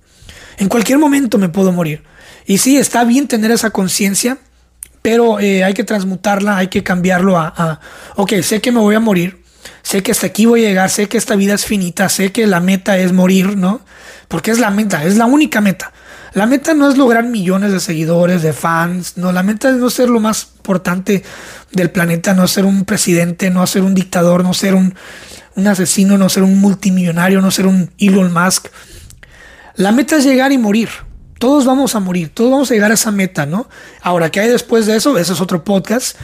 En 0.57 0.69
cualquier 0.69 0.97
momento 0.97 1.37
me 1.37 1.49
puedo 1.49 1.71
morir. 1.71 2.03
Y 2.45 2.57
sí, 2.57 2.77
está 2.77 3.03
bien 3.03 3.27
tener 3.27 3.51
esa 3.51 3.69
conciencia, 3.69 4.37
pero 5.01 5.39
eh, 5.39 5.63
hay 5.63 5.73
que 5.73 5.83
transmutarla, 5.83 6.57
hay 6.57 6.67
que 6.67 6.83
cambiarlo 6.83 7.37
a, 7.37 7.53
a, 7.55 7.79
ok, 8.15 8.33
sé 8.41 8.61
que 8.61 8.71
me 8.71 8.79
voy 8.79 8.95
a 8.95 8.99
morir, 8.99 9.43
sé 9.83 10.01
que 10.01 10.11
hasta 10.11 10.27
aquí 10.27 10.45
voy 10.45 10.65
a 10.65 10.69
llegar, 10.69 10.89
sé 10.89 11.07
que 11.07 11.17
esta 11.17 11.35
vida 11.35 11.53
es 11.53 11.65
finita, 11.65 12.09
sé 12.09 12.31
que 12.31 12.47
la 12.47 12.59
meta 12.59 12.97
es 12.97 13.13
morir, 13.13 13.55
¿no? 13.55 13.81
Porque 14.27 14.51
es 14.51 14.59
la 14.59 14.71
meta, 14.71 15.03
es 15.03 15.17
la 15.17 15.25
única 15.25 15.61
meta. 15.61 15.93
La 16.37 16.45
meta 16.45 16.75
no 16.75 16.87
es 16.87 16.99
lograr 16.99 17.23
millones 17.23 17.71
de 17.71 17.79
seguidores, 17.79 18.43
de 18.43 18.53
fans, 18.53 19.17
no, 19.17 19.31
la 19.31 19.41
meta 19.41 19.69
es 19.69 19.77
no 19.77 19.89
ser 19.89 20.07
lo 20.07 20.19
más 20.19 20.49
importante 20.57 21.23
del 21.71 21.89
planeta, 21.89 22.35
no 22.35 22.47
ser 22.47 22.63
un 22.63 22.85
presidente, 22.85 23.49
no 23.49 23.65
ser 23.65 23.81
un 23.81 23.95
dictador, 23.95 24.43
no 24.43 24.53
ser 24.53 24.75
un, 24.75 24.93
asesino, 25.67 26.15
no 26.15 26.29
ser 26.29 26.43
un 26.43 26.59
multimillonario, 26.59 27.41
no 27.41 27.49
ser 27.49 27.65
un 27.65 27.89
Elon 27.97 28.31
Musk. 28.31 28.67
La 29.77 29.91
meta 29.91 30.17
es 30.17 30.25
llegar 30.25 30.51
y 30.51 30.59
morir. 30.59 30.89
Todos 31.39 31.65
vamos 31.65 31.95
a 31.95 32.01
morir, 32.01 32.29
todos 32.31 32.51
vamos 32.51 32.69
a 32.69 32.75
llegar 32.75 32.91
a 32.91 32.93
esa 32.93 33.09
meta, 33.09 33.47
¿no? 33.47 33.67
Ahora, 34.03 34.29
¿qué 34.29 34.41
hay 34.41 34.49
después 34.49 34.85
de 34.85 34.95
eso? 34.95 35.17
Ese 35.17 35.33
es 35.33 35.41
otro 35.41 35.63
podcast. 35.63 36.19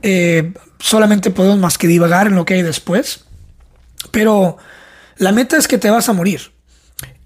Eh, 0.00 0.54
solamente 0.78 1.32
podemos 1.32 1.58
más 1.58 1.76
que 1.76 1.88
divagar 1.88 2.28
en 2.28 2.36
lo 2.36 2.44
que 2.44 2.54
hay 2.54 2.62
después. 2.62 3.24
Pero 4.12 4.58
la 5.16 5.32
meta 5.32 5.56
es 5.56 5.66
que 5.66 5.78
te 5.78 5.90
vas 5.90 6.08
a 6.08 6.12
morir. 6.12 6.54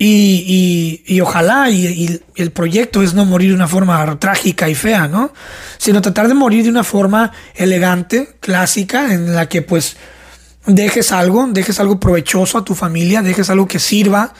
Y, 0.02 1.02
y, 1.06 1.20
ojalá 1.20 1.68
y, 1.68 1.86
y, 1.86 2.20
el 2.36 2.52
proyecto 2.52 3.02
es 3.02 3.12
no 3.12 3.26
morir 3.26 3.50
de 3.50 3.54
una 3.54 3.68
forma 3.68 4.18
trágica 4.18 4.66
y 4.70 4.74
fea, 4.74 5.08
¿no? 5.08 5.30
Sino 5.76 6.00
tratar 6.00 6.26
de 6.26 6.32
morir 6.32 6.62
de 6.62 6.70
una 6.70 6.84
forma 6.84 7.32
elegante, 7.54 8.36
clásica, 8.40 9.12
en 9.12 9.34
la 9.34 9.46
que 9.46 9.60
pues 9.60 9.98
dejes 10.64 11.12
algo, 11.12 11.46
dejes 11.48 11.80
algo 11.80 12.00
provechoso 12.00 12.56
a 12.56 12.64
tu 12.64 12.74
familia, 12.74 13.20
dejes 13.20 13.50
algo 13.50 13.68
que 13.68 13.78
sirva, 13.78 14.32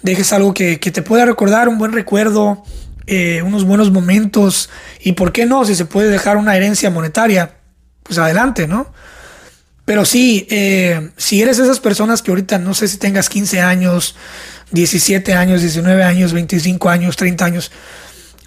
dejes 0.00 0.32
algo 0.32 0.54
que, 0.54 0.80
que 0.80 0.90
te 0.90 1.02
pueda 1.02 1.26
recordar 1.26 1.68
un 1.68 1.76
buen 1.76 1.92
recuerdo, 1.92 2.64
eh, 3.06 3.42
unos 3.42 3.64
buenos 3.64 3.90
momentos 3.90 4.70
y 5.00 5.12
por 5.12 5.30
qué 5.30 5.44
no, 5.44 5.66
si 5.66 5.74
se 5.74 5.84
puede 5.84 6.08
dejar 6.08 6.38
una 6.38 6.56
herencia 6.56 6.88
monetaria, 6.88 7.56
pues 8.02 8.18
adelante, 8.18 8.66
¿no? 8.66 8.92
Pero 9.84 10.04
sí, 10.04 10.48
eh, 10.50 11.10
si 11.16 11.40
eres 11.40 11.60
esas 11.60 11.78
personas 11.78 12.20
que 12.20 12.32
ahorita 12.32 12.58
no 12.58 12.74
sé 12.74 12.88
si 12.88 12.98
tengas 12.98 13.28
15 13.28 13.60
años, 13.60 14.16
17 14.72 15.34
años, 15.34 15.60
19 15.60 16.02
años, 16.04 16.32
25 16.32 16.88
años, 16.88 17.16
30 17.16 17.44
años, 17.44 17.72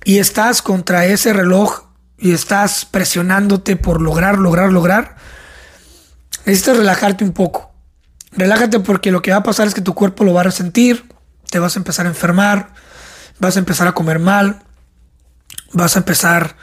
y 0.04 0.19
estás 0.19 0.62
contra 0.62 1.06
ese 1.06 1.33
reloj 1.33 1.83
y 2.18 2.33
estás 2.33 2.86
presionándote 2.86 3.75
por 3.75 4.01
lograr, 4.01 4.38
lograr, 4.38 4.71
lograr, 4.71 5.16
necesitas 6.45 6.77
relajarte 6.77 7.24
un 7.24 7.31
poco. 7.31 7.71
Relájate 8.31 8.80
porque 8.80 9.12
lo 9.12 9.21
que 9.21 9.31
va 9.31 9.38
a 9.38 9.44
pasar 9.44 9.68
es 9.68 9.74
que 9.74 9.81
tu 9.81 9.94
cuerpo 9.94 10.24
lo 10.24 10.33
va 10.33 10.42
a 10.42 10.45
resentir, 10.45 11.06
te 11.50 11.60
vas 11.60 11.75
a 11.75 11.80
empezar 11.80 12.06
a 12.06 12.10
enfermar, 12.10 12.74
vas 13.39 13.56
a 13.56 13.60
empezar 13.60 13.88
a 13.88 13.94
comer 13.94 14.19
mal, 14.19 14.62
vas 15.74 15.95
a 15.95 16.00
empezar 16.00 16.56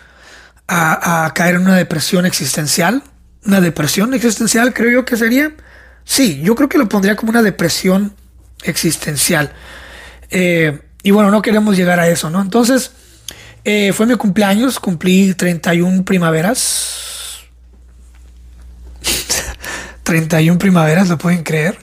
a, 0.68 1.32
caer 1.34 1.56
en 1.56 1.62
una 1.62 1.76
depresión 1.76 2.26
existencial. 2.26 3.02
Una 3.44 3.60
depresión 3.60 4.14
existencial 4.14 4.74
creo 4.74 4.90
yo 4.90 5.04
que 5.04 5.16
sería. 5.16 5.52
Sí, 6.04 6.40
yo 6.42 6.54
creo 6.54 6.68
que 6.68 6.78
lo 6.78 6.88
pondría 6.88 7.16
como 7.16 7.30
una 7.30 7.42
depresión 7.42 8.14
existencial. 8.62 9.52
Eh, 10.30 10.80
y 11.02 11.10
bueno, 11.10 11.30
no 11.30 11.42
queremos 11.42 11.76
llegar 11.76 12.00
a 12.00 12.08
eso, 12.08 12.30
¿no? 12.30 12.40
Entonces, 12.40 12.90
eh, 13.64 13.92
fue 13.92 14.06
mi 14.06 14.14
cumpleaños, 14.16 14.80
cumplí 14.80 15.34
31 15.34 16.04
primaveras. 16.04 17.40
31 20.02 20.58
primaveras, 20.58 21.08
lo 21.08 21.18
pueden 21.18 21.42
creer. 21.42 21.78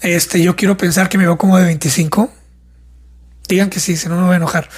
Este, 0.00 0.42
yo 0.42 0.56
quiero 0.56 0.76
pensar 0.76 1.08
que 1.08 1.18
me 1.18 1.24
veo 1.24 1.38
como 1.38 1.58
de 1.58 1.64
25. 1.64 2.30
Digan 3.48 3.70
que 3.70 3.80
sí, 3.80 3.96
si 3.96 4.08
no 4.08 4.16
me 4.16 4.24
voy 4.24 4.34
a 4.34 4.36
enojar. 4.36 4.68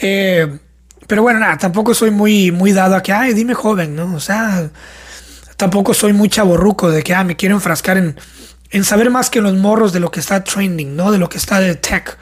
Eh, 0.00 0.58
pero 1.06 1.22
bueno, 1.22 1.38
nada, 1.38 1.56
tampoco 1.58 1.94
soy 1.94 2.10
muy, 2.10 2.50
muy 2.50 2.72
dado 2.72 2.96
a 2.96 3.02
que, 3.02 3.12
ay, 3.12 3.32
dime 3.34 3.54
joven, 3.54 3.94
¿no? 3.94 4.14
O 4.14 4.20
sea, 4.20 4.70
tampoco 5.56 5.94
soy 5.94 6.12
muy 6.12 6.28
chaborruco 6.28 6.90
de 6.90 7.02
que, 7.02 7.14
ah, 7.14 7.24
me 7.24 7.36
quiero 7.36 7.54
enfrascar 7.54 7.96
en, 7.96 8.16
en 8.70 8.84
saber 8.84 9.10
más 9.10 9.30
que 9.30 9.40
los 9.40 9.54
morros 9.54 9.92
de 9.92 10.00
lo 10.00 10.10
que 10.10 10.20
está 10.20 10.42
trending, 10.42 10.96
¿no? 10.96 11.10
De 11.10 11.18
lo 11.18 11.28
que 11.28 11.38
está 11.38 11.60
de 11.60 11.74
tech. 11.74 12.16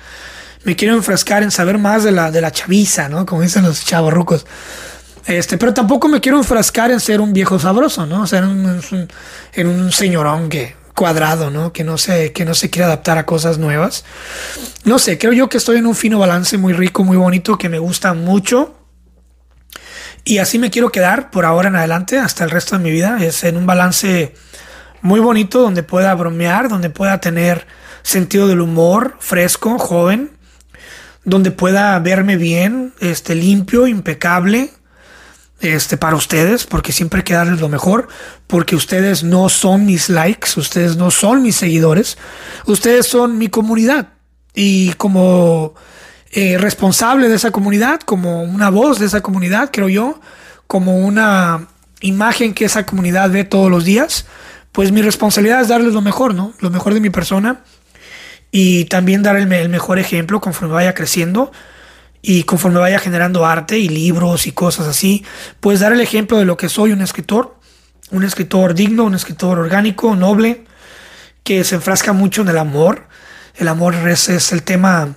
Me 0.65 0.77
quiero 0.77 0.95
enfrascar 0.95 1.43
en 1.43 1.51
saber 1.51 1.79
más 1.79 2.05
de 2.05 2.13
la, 2.13 2.31
de 2.31 2.41
la 2.41 2.51
chaviza, 2.51 3.09
¿no? 3.09 3.27
Como 3.27 3.43
dicen 3.43 3.65
los 3.65 3.85
chavorrucos. 3.85 4.47
Este, 5.27 5.57
pero 5.57 5.73
tampoco 5.73 6.09
me 6.09 6.21
quiero 6.21 6.39
enfrascar 6.39 6.91
en 6.91 7.01
ser 7.01 7.21
un 7.21 7.33
viejo 7.33 7.59
sabroso, 7.59 8.07
¿no? 8.07 8.25
O 8.25 8.35
en 8.35 8.45
un, 8.45 9.09
en 9.55 9.67
un 9.67 9.93
señorón 9.93 10.49
que, 10.49 10.75
cuadrado, 10.95 11.51
¿no? 11.51 11.73
Que 11.73 11.85
no 11.85 11.99
se, 11.99 12.33
que 12.33 12.45
no 12.45 12.55
se 12.55 12.71
quiere 12.71 12.87
adaptar 12.87 13.19
a 13.19 13.27
cosas 13.27 13.59
nuevas. 13.59 14.05
No 14.85 14.99
sé, 14.99 15.19
creo 15.19 15.33
yo 15.33 15.49
que 15.49 15.59
estoy 15.59 15.79
en 15.79 15.87
un 15.87 15.95
fino 15.95 16.19
balance 16.19 16.57
muy 16.57 16.73
rico, 16.73 17.05
muy 17.05 17.17
bonito, 17.17 17.59
que 17.59 17.69
me 17.69 17.79
gusta 17.79 18.15
mucho. 18.15 18.77
Y 20.25 20.39
así 20.39 20.59
me 20.59 20.71
quiero 20.71 20.91
quedar 20.91 21.31
por 21.31 21.45
ahora 21.45 21.69
en 21.69 21.77
adelante, 21.77 22.19
hasta 22.19 22.45
el 22.45 22.51
resto 22.51 22.79
de 22.79 22.85
mi 22.85 22.91
vida. 22.91 23.19
Es 23.21 23.45
en 23.45 23.57
un 23.57 23.67
balance 23.67 24.35
muy 25.05 25.21
bonito 25.21 25.61
donde 25.61 25.83
pueda 25.83 26.15
bromear, 26.15 26.71
donde 26.71 26.89
pueda 26.89 27.21
tener 27.21 27.67
sentido 28.03 28.49
del 28.49 28.63
humor, 28.63 29.17
fresco, 29.21 29.79
joven, 29.79 30.31
donde 31.27 31.51
pueda 31.51 31.99
verme 31.99 32.39
bien, 32.39 32.95
este, 33.01 33.35
limpio, 33.35 33.87
impecable, 33.87 34.71
este, 35.61 35.99
para 35.99 36.17
ustedes, 36.17 36.65
porque 36.65 36.91
siempre 36.91 37.19
hay 37.19 37.25
que 37.25 37.35
darles 37.35 37.61
lo 37.61 37.69
mejor, 37.69 38.09
porque 38.47 38.77
ustedes 38.77 39.23
no 39.23 39.51
son 39.51 39.85
mis 39.85 40.09
likes, 40.09 40.59
ustedes 40.59 40.97
no 40.97 41.11
son 41.11 41.43
mis 41.43 41.57
seguidores, 41.57 42.17
ustedes 42.65 43.07
son 43.07 43.37
mi 43.37 43.49
comunidad. 43.49 44.09
Y 44.55 44.95
como 44.95 45.75
eh, 46.33 46.57
responsable 46.57 47.29
de 47.29 47.37
esa 47.37 47.51
comunidad, 47.51 48.01
como 48.01 48.43
una 48.43 48.71
voz 48.71 48.99
de 49.01 49.05
esa 49.05 49.21
comunidad, 49.21 49.69
creo 49.71 49.91
yo, 49.91 50.19
como 50.67 50.97
una 50.97 51.69
imagen 52.01 52.55
que 52.55 52.65
esa 52.65 52.87
comunidad 52.87 53.29
ve 53.29 53.45
todos 53.45 53.71
los 53.71 53.85
días, 53.85 54.25
pues 54.75 54.91
mi 54.91 55.03
responsabilidad 55.03 55.61
es 55.61 55.69
darles 55.69 55.95
lo 55.95 56.01
mejor, 56.01 56.35
¿no? 56.35 56.53
Lo 56.59 56.69
mejor 56.69 56.95
de 56.95 57.01
mi 57.01 57.09
persona 57.09 57.63
y 58.51 58.87
también 58.87 59.23
dar 59.23 59.37
el, 59.37 59.47
mejor 59.47 60.01
ejemplo 60.01 60.41
conforme 60.41 60.75
vaya 60.75 60.95
creciendo 60.95 61.53
y 62.23 62.43
conforme 62.43 62.81
vaya 62.81 62.99
generando 62.99 63.47
arte 63.47 63.79
y 63.79 63.89
libros 63.89 64.49
y 64.49 64.53
cosas 64.53 64.89
así, 64.89 65.25
pues 65.61 65.79
dar 65.79 65.93
el 65.93 66.01
ejemplo 66.01 66.39
de 66.39 66.45
lo 66.45 66.57
que 66.57 66.69
soy 66.69 66.91
un 66.91 67.03
escritor, 67.03 67.57
un 68.11 68.25
escritor 68.25 68.75
digno, 68.75 69.05
un 69.05 69.15
escritor 69.15 69.61
orgánico, 69.61 70.17
noble, 70.17 70.65
que 71.45 71.63
se 71.63 71.77
enfrasca 71.77 72.13
mucho 72.13 72.43
en 72.43 72.49
el 72.49 72.59
amor. 72.59 73.07
El 73.55 73.69
amor 73.69 73.95
es, 73.95 74.29
el 74.51 74.65
tema 74.65 75.15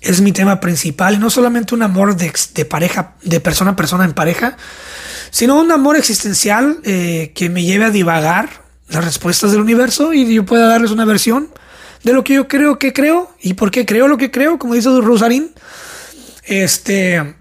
es 0.00 0.20
mi 0.22 0.32
tema 0.32 0.58
principal, 0.58 1.20
no 1.20 1.30
solamente 1.30 1.72
un 1.72 1.82
amor 1.82 2.16
de, 2.16 2.32
de, 2.54 2.64
pareja, 2.64 3.14
de 3.22 3.38
persona 3.38 3.72
a 3.72 3.76
persona 3.76 4.04
en 4.04 4.12
pareja, 4.12 4.56
sino 5.30 5.60
un 5.60 5.70
amor 5.72 5.96
existencial 5.96 6.78
eh, 6.84 7.32
que 7.34 7.48
me 7.48 7.64
lleve 7.64 7.84
a 7.84 7.90
divagar 7.90 8.64
las 8.88 9.04
respuestas 9.04 9.52
del 9.52 9.60
universo 9.60 10.12
y 10.12 10.34
yo 10.34 10.44
pueda 10.44 10.66
darles 10.66 10.90
una 10.90 11.04
versión 11.04 11.48
de 12.02 12.12
lo 12.12 12.24
que 12.24 12.34
yo 12.34 12.48
creo 12.48 12.78
que 12.78 12.92
creo 12.92 13.30
y 13.40 13.54
por 13.54 13.70
qué 13.70 13.86
creo 13.86 14.08
lo 14.08 14.16
que 14.16 14.30
creo, 14.30 14.58
como 14.58 14.74
dice 14.74 14.88
Rosarín. 15.00 15.52
Este, 16.44 17.36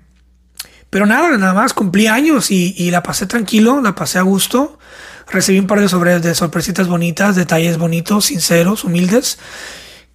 pero 0.89 1.05
nada, 1.05 1.35
nada 1.37 1.53
más 1.53 1.73
cumplí 1.73 2.07
años 2.07 2.51
y, 2.51 2.91
la 2.91 3.01
pasé 3.01 3.25
tranquilo, 3.25 3.81
la 3.81 3.95
pasé 3.95 4.19
a 4.19 4.23
gusto. 4.23 4.77
Recibí 5.31 5.59
un 5.59 5.67
par 5.67 5.79
de, 5.79 5.87
sobre, 5.87 6.19
de 6.19 6.35
sorpresitas 6.35 6.87
bonitas, 6.87 7.35
detalles 7.35 7.77
bonitos, 7.77 8.25
sinceros, 8.25 8.83
humildes, 8.83 9.37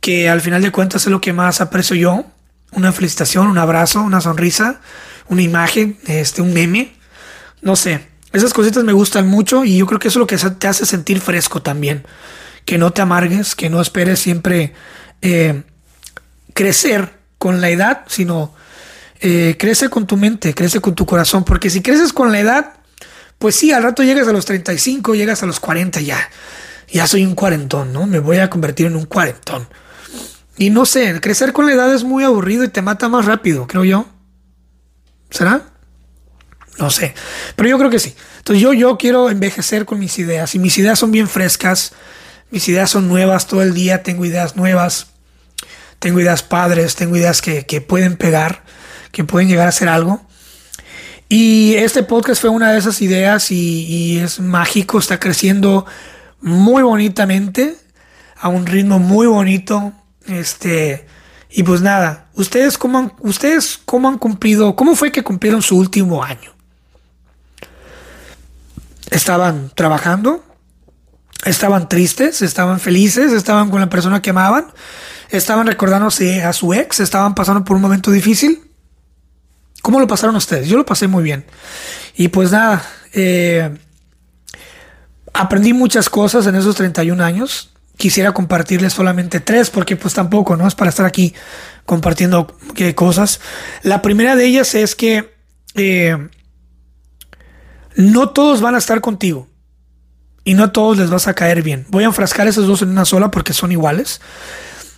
que 0.01 0.29
al 0.29 0.41
final 0.41 0.61
de 0.61 0.73
cuentas 0.73 1.03
es 1.03 1.11
lo 1.11 1.21
que 1.21 1.33
más 1.33 1.61
aprecio 1.61 1.97
yo 1.97 2.27
una 2.75 2.93
felicitación, 2.93 3.49
un 3.49 3.59
abrazo, 3.59 4.03
una 4.03 4.21
sonrisa, 4.21 4.81
una 5.29 5.43
imagen, 5.43 5.99
este, 6.07 6.43
un 6.43 6.53
meme. 6.53 6.93
No 7.65 7.77
sé, 7.77 8.07
esas 8.35 8.53
cositas 8.53 8.85
me 8.85 8.93
gustan 8.93 9.27
mucho 9.27 9.65
y 9.65 9.79
yo 9.79 9.87
creo 9.87 9.99
que 9.99 10.09
eso 10.09 10.19
es 10.19 10.21
lo 10.21 10.27
que 10.27 10.37
te 10.37 10.69
hace 10.69 10.85
sentir 10.85 11.21
fresco 11.21 11.63
también. 11.63 12.05
Que 12.67 12.77
no 12.77 12.93
te 12.93 13.01
amargues, 13.01 13.55
que 13.55 13.71
no 13.71 13.81
esperes 13.81 14.21
siempre 14.21 14.75
eh, 15.23 15.63
crecer 16.53 17.15
con 17.39 17.63
la 17.63 17.71
edad, 17.71 18.03
sino 18.07 18.55
eh, 19.21 19.57
crece 19.59 19.89
con 19.89 20.07
tu 20.07 20.19
mente, 20.19 20.55
crece 20.55 20.81
con 20.81 20.95
tu 20.95 21.07
corazón. 21.07 21.43
Porque 21.45 21.71
si 21.71 21.81
creces 21.81 22.13
con 22.13 22.33
la 22.33 22.41
edad, 22.41 22.75
pues 23.39 23.57
sí, 23.57 23.73
al 23.73 23.83
rato 23.83 24.03
llegas 24.03 24.29
a 24.29 24.33
los 24.33 24.45
35, 24.45 25.15
llegas 25.15 25.43
a 25.43 25.47
los 25.47 25.59
40 25.59 26.03
ya. 26.03 26.29
Ya 26.93 27.07
soy 27.07 27.25
un 27.25 27.35
cuarentón, 27.35 27.95
¿no? 27.95 28.07
Me 28.07 28.19
voy 28.19 28.39
a 28.39 28.51
convertir 28.51 28.89
en 28.89 28.97
un 28.97 29.07
cuarentón. 29.07 29.67
Y 30.59 30.69
no 30.69 30.85
sé, 30.85 31.19
crecer 31.23 31.55
con 31.55 31.67
la 31.67 31.73
edad 31.73 31.95
es 31.95 32.05
muy 32.05 32.25
aburrido 32.25 32.63
y 32.63 32.69
te 32.69 32.83
mata 32.83 33.09
más 33.09 33.25
rápido, 33.25 33.67
creo 33.67 33.85
yo. 33.85 34.07
¿Será? 35.31 35.74
No 36.79 36.91
sé. 36.91 37.15
Pero 37.57 37.69
yo 37.69 37.79
creo 37.79 37.91
que 37.91 37.99
sí. 37.99 38.15
Entonces 38.39 38.63
yo, 38.63 38.73
yo 38.73 38.99
quiero 38.99 39.31
envejecer 39.31 39.85
con 39.85 39.99
mis 39.99 40.19
ideas. 40.19 40.55
Y 40.55 40.59
mis 40.59 40.77
ideas 40.79 40.99
son 40.99 41.11
bien 41.11 41.29
frescas. 41.29 41.93
Mis 42.51 42.69
ideas 42.69 42.91
son 42.91 43.09
nuevas 43.09 43.47
todo 43.47 43.63
el 43.63 43.75
día. 43.75 44.03
Tengo 44.03 44.25
ideas 44.25 44.57
nuevas. 44.57 45.09
Tengo 45.99 46.21
ideas 46.21 46.43
padres. 46.43 46.97
Tengo 46.97 47.17
ideas 47.17 47.43
que, 47.43 47.81
pueden 47.81 48.17
pegar. 48.17 48.65
Que 49.13 49.25
pueden 49.25 49.49
llegar 49.49 49.69
a 49.69 49.73
ser 49.73 49.89
algo. 49.89 50.27
Y 51.29 51.75
este 51.75 52.03
podcast 52.03 52.41
fue 52.41 52.51
una 52.51 52.73
de 52.73 52.79
esas 52.79 53.01
ideas 53.01 53.51
y, 53.51 53.87
y 53.87 54.19
es 54.19 54.41
mágico. 54.41 54.99
Está 54.99 55.19
creciendo 55.21 55.87
muy 56.41 56.83
bonitamente. 56.83 57.77
A 58.37 58.49
un 58.49 58.67
ritmo 58.67 58.99
muy 58.99 59.27
bonito 59.27 59.95
este, 60.27 61.07
y 61.51 61.63
pues 61.63 61.81
nada, 61.83 62.29
ustedes 62.35 62.79
cómo 62.79 62.99
han, 62.99 63.13
ustedes 63.21 63.79
cómo 63.85 64.09
han 64.09 64.19
cumplido, 64.19 64.75
cómo 64.75 64.95
fue 64.95 65.13
que 65.13 65.23
cumplieron 65.23 65.63
su 65.63 65.77
último 65.77 66.23
año. 66.23 66.54
Estaban 69.15 69.71
trabajando, 69.75 70.45
estaban 71.45 71.89
tristes, 71.89 72.43
estaban 72.43 72.81
felices, 72.81 73.33
estaban 73.33 73.71
con 73.71 73.81
la 73.81 73.89
persona 73.89 74.21
que 74.21 74.31
amaban, 74.31 74.67
estaban 75.31 75.67
recordándose 75.67 76.43
a 76.43 76.53
su 76.53 76.75
ex, 76.75 77.01
estaban 77.01 77.35
pasando 77.35 77.65
por 77.65 77.77
un 77.77 77.83
momento 77.83 78.11
difícil. 78.11 78.71
¿Cómo 79.83 80.01
lo 80.01 80.07
pasaron 80.07 80.37
ustedes? 80.37 80.69
Yo 80.69 80.77
lo 80.77 80.85
pasé 80.85 81.07
muy 81.07 81.23
bien. 81.23 81.45
Y 82.17 82.29
pues 82.29 82.51
nada, 82.51 82.85
eh, 83.13 83.79
aprendí 85.33 85.73
muchas 85.73 86.09
cosas 86.09 86.47
en 86.47 86.55
esos 86.57 86.75
31 86.77 87.23
años 87.23 87.75
quisiera 87.97 88.33
compartirles 88.33 88.93
solamente 88.93 89.41
tres, 89.41 89.71
porque 89.71 89.97
pues 89.97 90.15
tampoco, 90.15 90.57
¿no? 90.57 90.67
Es 90.67 90.75
para 90.75 90.91
estar 90.91 91.07
aquí 91.07 91.35
compartiendo 91.87 92.57
eh, 92.77 92.95
cosas. 92.95 93.41
La 93.83 94.03
primera 94.03 94.37
de 94.37 94.47
ellas 94.47 94.75
es 94.75 94.95
que 94.95 95.33
eh, 95.75 96.29
no 97.97 98.31
todos 98.31 98.61
van 98.61 98.75
a 98.75 98.79
estar 98.79 99.01
contigo 99.01 99.49
y 100.45 100.55
no 100.55 100.65
a 100.65 100.73
todos 100.73 100.99
les 100.99 101.11
vas 101.11 101.27
a 101.27 101.35
caer 101.35 101.63
bien. 101.63 101.87
Voy 101.89 102.05
a 102.05 102.09
enfrascar 102.09 102.47
esos 102.47 102.67
dos 102.67 102.83
en 102.83 102.91
una 102.91 103.05
sola 103.05 103.31
porque 103.31 103.53
son 103.53 103.73
iguales. 103.73 104.21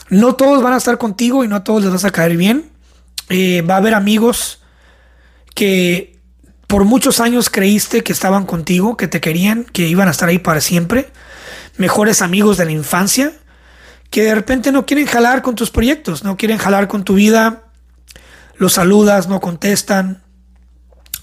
No 0.08 0.34
todos 0.34 0.62
van 0.62 0.72
a 0.72 0.78
estar 0.78 0.98
contigo 0.98 1.44
y 1.44 1.48
no 1.48 1.56
a 1.56 1.64
todos 1.64 1.82
les 1.84 1.92
vas 1.92 2.04
a 2.04 2.10
caer 2.10 2.36
bien. 2.36 2.70
Eh, 3.28 3.62
va 3.62 3.74
a 3.74 3.78
haber 3.78 3.94
amigos 3.94 4.62
que 5.54 6.18
por 6.66 6.84
muchos 6.84 7.20
años 7.20 7.50
creíste 7.50 8.02
que 8.02 8.12
estaban 8.12 8.44
contigo, 8.44 8.96
que 8.96 9.08
te 9.08 9.20
querían, 9.20 9.64
que 9.64 9.86
iban 9.86 10.08
a 10.08 10.10
estar 10.10 10.28
ahí 10.28 10.38
para 10.38 10.60
siempre 10.60 11.10
mejores 11.76 12.22
amigos 12.22 12.56
de 12.56 12.64
la 12.64 12.72
infancia 12.72 13.32
que 14.10 14.22
de 14.22 14.34
repente 14.34 14.72
no 14.72 14.86
quieren 14.86 15.06
jalar 15.06 15.42
con 15.42 15.54
tus 15.54 15.70
proyectos, 15.70 16.24
no 16.24 16.36
quieren 16.36 16.58
jalar 16.58 16.88
con 16.88 17.04
tu 17.04 17.14
vida, 17.14 17.64
los 18.56 18.74
saludas, 18.74 19.28
no 19.28 19.40
contestan, 19.40 20.22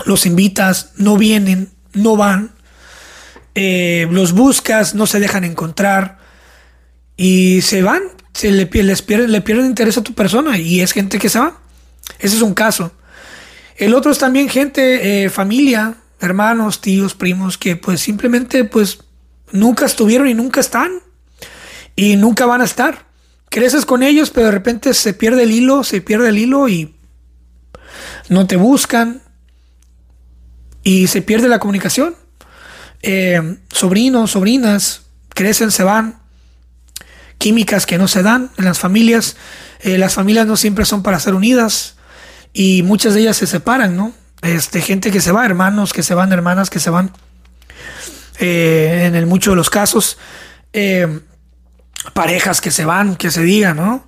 los 0.06 0.26
invitas, 0.26 0.92
no 0.98 1.18
vienen, 1.18 1.72
no 1.94 2.16
van, 2.16 2.52
eh, 3.56 4.08
los 4.12 4.34
buscas, 4.34 4.96
no 4.96 5.06
se 5.06 5.20
dejan 5.20 5.44
encontrar 5.44 6.18
y 7.16 7.62
se 7.62 7.84
van, 7.84 8.02
se 8.34 8.52
le, 8.52 8.70
les 8.72 9.02
pierden, 9.02 9.32
le 9.32 9.42
pierden 9.42 9.68
interés 9.68 9.98
a 9.98 10.04
tu 10.04 10.14
persona 10.14 10.58
y 10.58 10.82
es 10.82 10.92
gente 10.92 11.20
que 11.20 11.30
se 11.30 11.40
va. 11.40 11.60
Ese 12.20 12.36
es 12.36 12.42
un 12.42 12.54
caso. 12.54 12.92
El 13.76 13.94
otro 13.94 14.12
es 14.12 14.18
también 14.18 14.50
gente, 14.50 15.26
eh, 15.26 15.30
familia, 15.30 15.96
hermanos, 16.20 16.82
tíos, 16.82 17.16
primos, 17.16 17.58
que 17.58 17.76
pues 17.76 18.02
simplemente 18.02 18.64
pues 18.64 19.00
nunca 19.52 19.86
estuvieron 19.86 20.28
y 20.28 20.34
nunca 20.34 20.60
están. 20.60 21.00
Y 21.96 22.16
nunca 22.16 22.46
van 22.46 22.62
a 22.62 22.66
estar. 22.66 23.06
Creces 23.50 23.86
con 23.86 24.02
ellos, 24.02 24.32
pero 24.32 24.48
de 24.48 24.52
repente 24.52 24.94
se 24.94 25.14
pierde 25.14 25.44
el 25.44 25.52
hilo, 25.52 25.84
se 25.84 26.02
pierde 26.02 26.30
el 26.30 26.40
hilo 26.40 26.68
y 26.68 26.96
no 28.30 28.48
te 28.48 28.56
buscan. 28.56 29.23
Y 30.84 31.08
se 31.08 31.22
pierde 31.22 31.48
la 31.48 31.60
comunicación. 31.60 32.16
Eh, 33.02 33.58
sobrinos, 33.72 34.32
sobrinas, 34.32 35.02
crecen, 35.30 35.72
se 35.72 35.84
van. 35.84 36.20
Químicas 37.38 37.86
que 37.86 37.98
no 37.98 38.08
se 38.08 38.24
dan 38.24 38.52
en 38.58 38.66
las 38.66 38.80
familias. 38.80 39.36
Eh, 39.82 39.98
las 39.98 40.14
familias 40.14 40.46
no 40.46 40.58
siempre 40.58 40.86
son 40.86 41.04
para 41.04 41.20
ser 41.20 41.34
unidas. 41.34 41.96
Y 42.54 42.84
muchas 42.84 43.14
de 43.14 43.22
ellas 43.22 43.38
se 43.38 43.48
separan, 43.48 43.96
¿no? 43.96 44.14
Este, 44.42 44.82
gente 44.82 45.10
que 45.10 45.22
se 45.22 45.32
va, 45.32 45.46
hermanos 45.46 45.94
que 45.94 46.04
se 46.04 46.14
van, 46.14 46.32
hermanas 46.34 46.70
que 46.70 46.80
se 46.80 46.90
van. 46.90 47.12
Eh, 48.40 49.04
en 49.06 49.16
el 49.16 49.26
mucho 49.26 49.52
de 49.52 49.56
los 49.56 49.70
casos, 49.70 50.18
eh, 50.74 51.22
parejas 52.14 52.62
que 52.62 52.72
se 52.72 52.84
van, 52.84 53.16
que 53.16 53.32
se 53.32 53.42
digan, 53.42 53.78
¿no? 53.78 54.06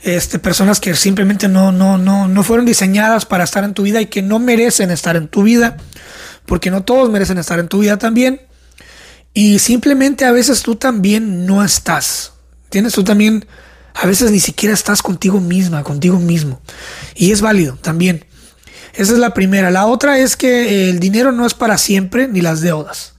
Este, 0.00 0.38
personas 0.38 0.80
que 0.80 0.94
simplemente 0.94 1.48
no, 1.48 1.72
no, 1.72 1.98
no, 1.98 2.28
no 2.28 2.42
fueron 2.42 2.66
diseñadas 2.66 3.26
para 3.26 3.44
estar 3.44 3.64
en 3.64 3.74
tu 3.74 3.82
vida 3.82 4.00
y 4.00 4.06
que 4.06 4.22
no 4.22 4.38
merecen 4.38 4.90
estar 4.90 5.16
en 5.16 5.28
tu 5.28 5.42
vida, 5.42 5.76
porque 6.46 6.70
no 6.70 6.82
todos 6.82 7.10
merecen 7.10 7.38
estar 7.38 7.58
en 7.58 7.68
tu 7.68 7.80
vida 7.80 7.98
también. 7.98 8.40
Y 9.32 9.58
simplemente 9.58 10.24
a 10.24 10.32
veces 10.32 10.62
tú 10.62 10.76
también 10.76 11.46
no 11.46 11.64
estás. 11.64 12.32
Tienes 12.68 12.92
tú 12.92 13.04
también, 13.04 13.46
a 13.94 14.06
veces 14.06 14.30
ni 14.30 14.40
siquiera 14.40 14.74
estás 14.74 15.02
contigo 15.02 15.40
misma, 15.40 15.82
contigo 15.82 16.18
mismo. 16.18 16.60
Y 17.14 17.32
es 17.32 17.40
válido 17.40 17.76
también. 17.76 18.26
Esa 18.94 19.12
es 19.12 19.18
la 19.18 19.34
primera. 19.34 19.70
La 19.70 19.86
otra 19.86 20.18
es 20.18 20.36
que 20.36 20.88
el 20.90 21.00
dinero 21.00 21.32
no 21.32 21.46
es 21.46 21.54
para 21.54 21.78
siempre, 21.78 22.28
ni 22.28 22.40
las 22.40 22.60
deudas. 22.60 23.14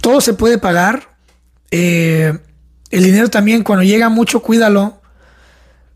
Todo 0.00 0.20
se 0.20 0.32
puede 0.32 0.58
pagar. 0.58 1.16
Eh, 1.70 2.38
el 2.90 3.04
dinero 3.04 3.28
también, 3.28 3.64
cuando 3.64 3.82
llega 3.82 4.08
mucho, 4.08 4.40
cuídalo. 4.40 5.02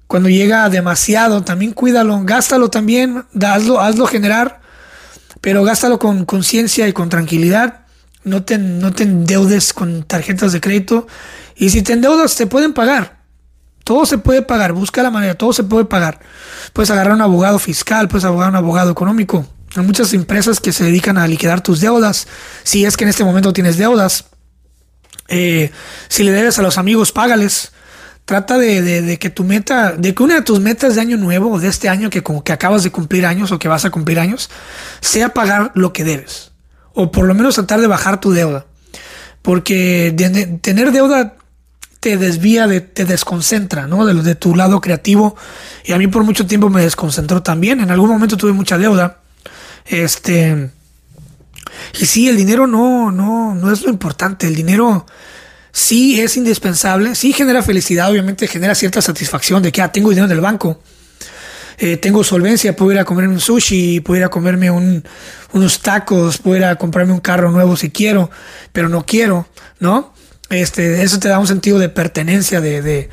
Cuando 0.06 0.28
llega 0.28 0.68
demasiado, 0.68 1.42
también 1.42 1.72
cuídalo. 1.72 2.20
Gástalo 2.24 2.68
también, 2.68 3.24
hazlo, 3.40 3.80
hazlo 3.80 4.06
generar, 4.06 4.61
pero 5.42 5.64
gástalo 5.64 5.98
con 5.98 6.24
conciencia 6.24 6.88
y 6.88 6.94
con 6.94 7.10
tranquilidad. 7.10 7.80
No 8.24 8.44
te, 8.44 8.56
no 8.56 8.92
te 8.92 9.02
endeudes 9.02 9.72
con 9.74 10.04
tarjetas 10.04 10.52
de 10.52 10.60
crédito. 10.60 11.08
Y 11.56 11.70
si 11.70 11.82
te 11.82 11.92
endeudas, 11.92 12.36
te 12.36 12.46
pueden 12.46 12.72
pagar. 12.72 13.24
Todo 13.84 14.06
se 14.06 14.18
puede 14.18 14.42
pagar, 14.42 14.72
busca 14.72 15.02
la 15.02 15.10
manera, 15.10 15.34
todo 15.34 15.52
se 15.52 15.64
puede 15.64 15.84
pagar. 15.84 16.20
Puedes 16.72 16.90
agarrar 16.90 17.14
un 17.14 17.20
abogado 17.22 17.58
fiscal, 17.58 18.06
puedes 18.06 18.24
agarrar 18.24 18.50
un 18.50 18.56
abogado 18.56 18.92
económico. 18.92 19.44
Hay 19.74 19.84
muchas 19.84 20.12
empresas 20.14 20.60
que 20.60 20.72
se 20.72 20.84
dedican 20.84 21.18
a 21.18 21.26
liquidar 21.26 21.60
tus 21.60 21.80
deudas. 21.80 22.28
Si 22.62 22.84
es 22.84 22.96
que 22.96 23.02
en 23.02 23.10
este 23.10 23.24
momento 23.24 23.52
tienes 23.52 23.76
deudas. 23.76 24.26
Eh, 25.26 25.72
si 26.08 26.22
le 26.22 26.30
debes 26.30 26.60
a 26.60 26.62
los 26.62 26.78
amigos, 26.78 27.10
págales. 27.10 27.72
Trata 28.24 28.56
de, 28.56 29.18
que 29.18 29.30
tu 29.30 29.44
meta, 29.44 29.92
de 29.92 30.14
que 30.14 30.22
una 30.22 30.36
de 30.36 30.42
tus 30.42 30.60
metas 30.60 30.94
de 30.94 31.00
año 31.00 31.16
nuevo 31.16 31.50
o 31.52 31.58
de 31.58 31.68
este 31.68 31.88
año 31.88 32.08
que 32.08 32.22
que 32.22 32.52
acabas 32.52 32.84
de 32.84 32.92
cumplir 32.92 33.26
años 33.26 33.50
o 33.50 33.58
que 33.58 33.68
vas 33.68 33.84
a 33.84 33.90
cumplir 33.90 34.20
años, 34.20 34.48
sea 35.00 35.30
pagar 35.30 35.72
lo 35.74 35.92
que 35.92 36.04
debes. 36.04 36.52
O 36.94 37.10
por 37.10 37.26
lo 37.26 37.34
menos 37.34 37.56
tratar 37.56 37.80
de 37.80 37.86
bajar 37.88 38.20
tu 38.20 38.30
deuda. 38.30 38.66
Porque 39.42 40.14
tener 40.62 40.92
deuda 40.92 41.36
te 41.98 42.16
desvía, 42.16 42.66
de, 42.66 42.80
te 42.80 43.04
desconcentra, 43.04 43.86
¿no? 43.86 44.06
De, 44.06 44.14
de 44.14 44.34
tu 44.34 44.54
lado 44.54 44.80
creativo. 44.80 45.36
Y 45.84 45.92
a 45.92 45.98
mí 45.98 46.06
por 46.06 46.24
mucho 46.24 46.46
tiempo 46.46 46.68
me 46.68 46.82
desconcentró 46.82 47.42
también. 47.42 47.80
En 47.80 47.90
algún 47.90 48.10
momento 48.10 48.36
tuve 48.36 48.52
mucha 48.52 48.78
deuda. 48.78 49.18
Este. 49.86 50.70
Y 52.00 52.06
sí, 52.06 52.28
el 52.28 52.36
dinero 52.36 52.66
no, 52.66 53.10
no, 53.10 53.54
no 53.54 53.72
es 53.72 53.82
lo 53.82 53.90
importante. 53.90 54.46
El 54.46 54.54
dinero 54.54 55.06
sí 55.72 56.20
es 56.20 56.36
indispensable, 56.36 57.14
sí 57.14 57.32
genera 57.32 57.62
felicidad, 57.62 58.10
obviamente 58.10 58.46
genera 58.46 58.74
cierta 58.74 59.00
satisfacción 59.00 59.62
de 59.62 59.72
que 59.72 59.82
ah, 59.82 59.90
tengo 59.90 60.10
dinero 60.10 60.26
en 60.26 60.32
el 60.32 60.40
banco, 60.40 60.80
eh, 61.78 61.96
tengo 61.96 62.22
solvencia, 62.22 62.76
puedo 62.76 62.92
ir 62.92 62.98
a 62.98 63.04
comerme 63.04 63.34
un 63.34 63.40
sushi, 63.40 64.00
puedo 64.00 64.18
ir 64.18 64.24
a 64.24 64.28
comerme 64.28 64.70
unos 64.70 65.80
tacos, 65.80 66.38
puedo 66.38 66.58
ir 66.58 66.64
a 66.64 66.76
comprarme 66.76 67.12
un 67.12 67.20
carro 67.20 67.50
nuevo 67.50 67.76
si 67.76 67.90
quiero, 67.90 68.30
pero 68.72 68.88
no 68.88 69.04
quiero, 69.06 69.48
¿no? 69.80 70.12
Este, 70.50 71.02
eso 71.02 71.18
te 71.18 71.28
da 71.28 71.38
un 71.38 71.46
sentido 71.46 71.78
de 71.78 71.88
pertenencia, 71.88 72.60
de, 72.60 73.08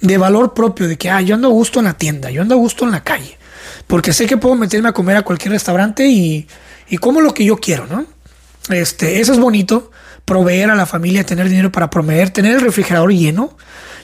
de, 0.00 0.18
valor 0.18 0.52
propio, 0.52 0.88
de 0.88 0.98
que 0.98 1.08
ah, 1.08 1.22
yo 1.22 1.34
ando 1.34 1.48
a 1.48 1.50
gusto 1.50 1.78
en 1.78 1.86
la 1.86 1.94
tienda, 1.94 2.30
yo 2.30 2.42
ando 2.42 2.54
a 2.54 2.58
gusto 2.58 2.84
en 2.84 2.90
la 2.90 3.02
calle, 3.02 3.38
porque 3.86 4.12
sé 4.12 4.26
que 4.26 4.36
puedo 4.36 4.54
meterme 4.56 4.90
a 4.90 4.92
comer 4.92 5.16
a 5.16 5.22
cualquier 5.22 5.52
restaurante 5.52 6.06
y, 6.06 6.46
y 6.90 6.98
como 6.98 7.22
lo 7.22 7.32
que 7.32 7.46
yo 7.46 7.56
quiero, 7.56 7.86
¿no? 7.86 8.04
Este, 8.68 9.20
eso 9.20 9.32
es 9.32 9.38
bonito 9.38 9.90
proveer 10.24 10.70
a 10.70 10.74
la 10.74 10.86
familia, 10.86 11.24
tener 11.24 11.48
dinero 11.48 11.72
para 11.72 11.90
proveer, 11.90 12.30
tener 12.30 12.54
el 12.54 12.60
refrigerador 12.60 13.12
lleno. 13.12 13.56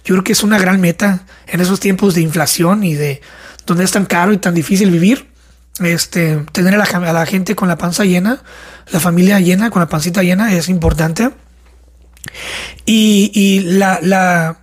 Yo 0.04 0.14
creo 0.14 0.24
que 0.24 0.32
es 0.32 0.42
una 0.42 0.58
gran 0.58 0.80
meta 0.80 1.24
en 1.46 1.60
esos 1.60 1.80
tiempos 1.80 2.14
de 2.14 2.22
inflación 2.22 2.84
y 2.84 2.94
de 2.94 3.20
donde 3.66 3.84
es 3.84 3.90
tan 3.90 4.06
caro 4.06 4.32
y 4.32 4.38
tan 4.38 4.54
difícil 4.54 4.90
vivir. 4.90 5.28
Este, 5.80 6.44
tener 6.52 6.74
a 6.74 7.12
la, 7.12 7.26
gente 7.26 7.54
con 7.54 7.68
la 7.68 7.78
panza 7.78 8.04
llena, 8.04 8.42
la 8.90 8.98
familia 8.98 9.38
llena, 9.38 9.70
con 9.70 9.80
la 9.80 9.88
pancita 9.88 10.22
llena, 10.22 10.52
es 10.52 10.68
importante. 10.68 11.30
Y, 12.84 13.60
la, 13.64 14.00
la, 14.02 14.58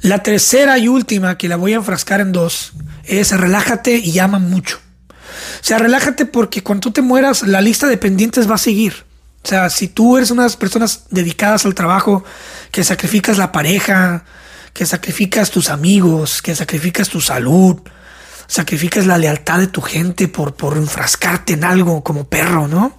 la 0.00 0.22
tercera 0.22 0.78
y 0.78 0.88
última, 0.88 1.38
que 1.38 1.48
la 1.48 1.56
voy 1.56 1.74
a 1.74 1.76
enfrascar 1.76 2.20
en 2.20 2.32
dos, 2.32 2.72
es 3.04 3.30
relájate 3.38 3.96
y 3.96 4.12
llama 4.12 4.38
mucho. 4.38 4.80
O 5.60 5.64
sea, 5.64 5.78
relájate 5.78 6.26
porque 6.26 6.62
cuando 6.62 6.80
tú 6.80 6.90
te 6.90 7.02
mueras, 7.02 7.46
la 7.46 7.60
lista 7.60 7.86
de 7.86 7.96
pendientes 7.96 8.50
va 8.50 8.56
a 8.56 8.58
seguir. 8.58 9.04
O 9.44 9.48
sea, 9.48 9.70
si 9.70 9.88
tú 9.88 10.16
eres 10.16 10.30
una 10.30 10.42
de 10.42 10.48
las 10.48 10.56
personas 10.56 11.04
dedicadas 11.10 11.66
al 11.66 11.74
trabajo, 11.74 12.24
que 12.70 12.84
sacrificas 12.84 13.38
la 13.38 13.50
pareja, 13.50 14.24
que 14.72 14.86
sacrificas 14.86 15.50
tus 15.50 15.68
amigos, 15.68 16.42
que 16.42 16.54
sacrificas 16.54 17.08
tu 17.08 17.20
salud, 17.20 17.80
sacrificas 18.46 19.06
la 19.06 19.18
lealtad 19.18 19.58
de 19.58 19.66
tu 19.66 19.80
gente 19.80 20.28
por, 20.28 20.54
por 20.54 20.76
enfrascarte 20.76 21.54
en 21.54 21.64
algo 21.64 22.04
como 22.04 22.28
perro, 22.28 22.68
¿no? 22.68 22.96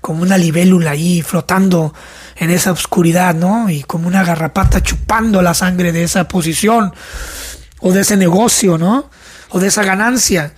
Como 0.00 0.22
una 0.22 0.38
libélula 0.38 0.92
ahí 0.92 1.22
flotando 1.22 1.92
en 2.36 2.50
esa 2.50 2.72
oscuridad, 2.72 3.34
¿no? 3.34 3.68
Y 3.68 3.82
como 3.82 4.08
una 4.08 4.24
garrapata 4.24 4.82
chupando 4.82 5.42
la 5.42 5.54
sangre 5.54 5.92
de 5.92 6.04
esa 6.04 6.26
posición 6.26 6.94
o 7.80 7.92
de 7.92 8.00
ese 8.00 8.16
negocio, 8.16 8.78
¿no? 8.78 9.10
O 9.50 9.60
de 9.60 9.68
esa 9.68 9.82
ganancia. 9.82 10.54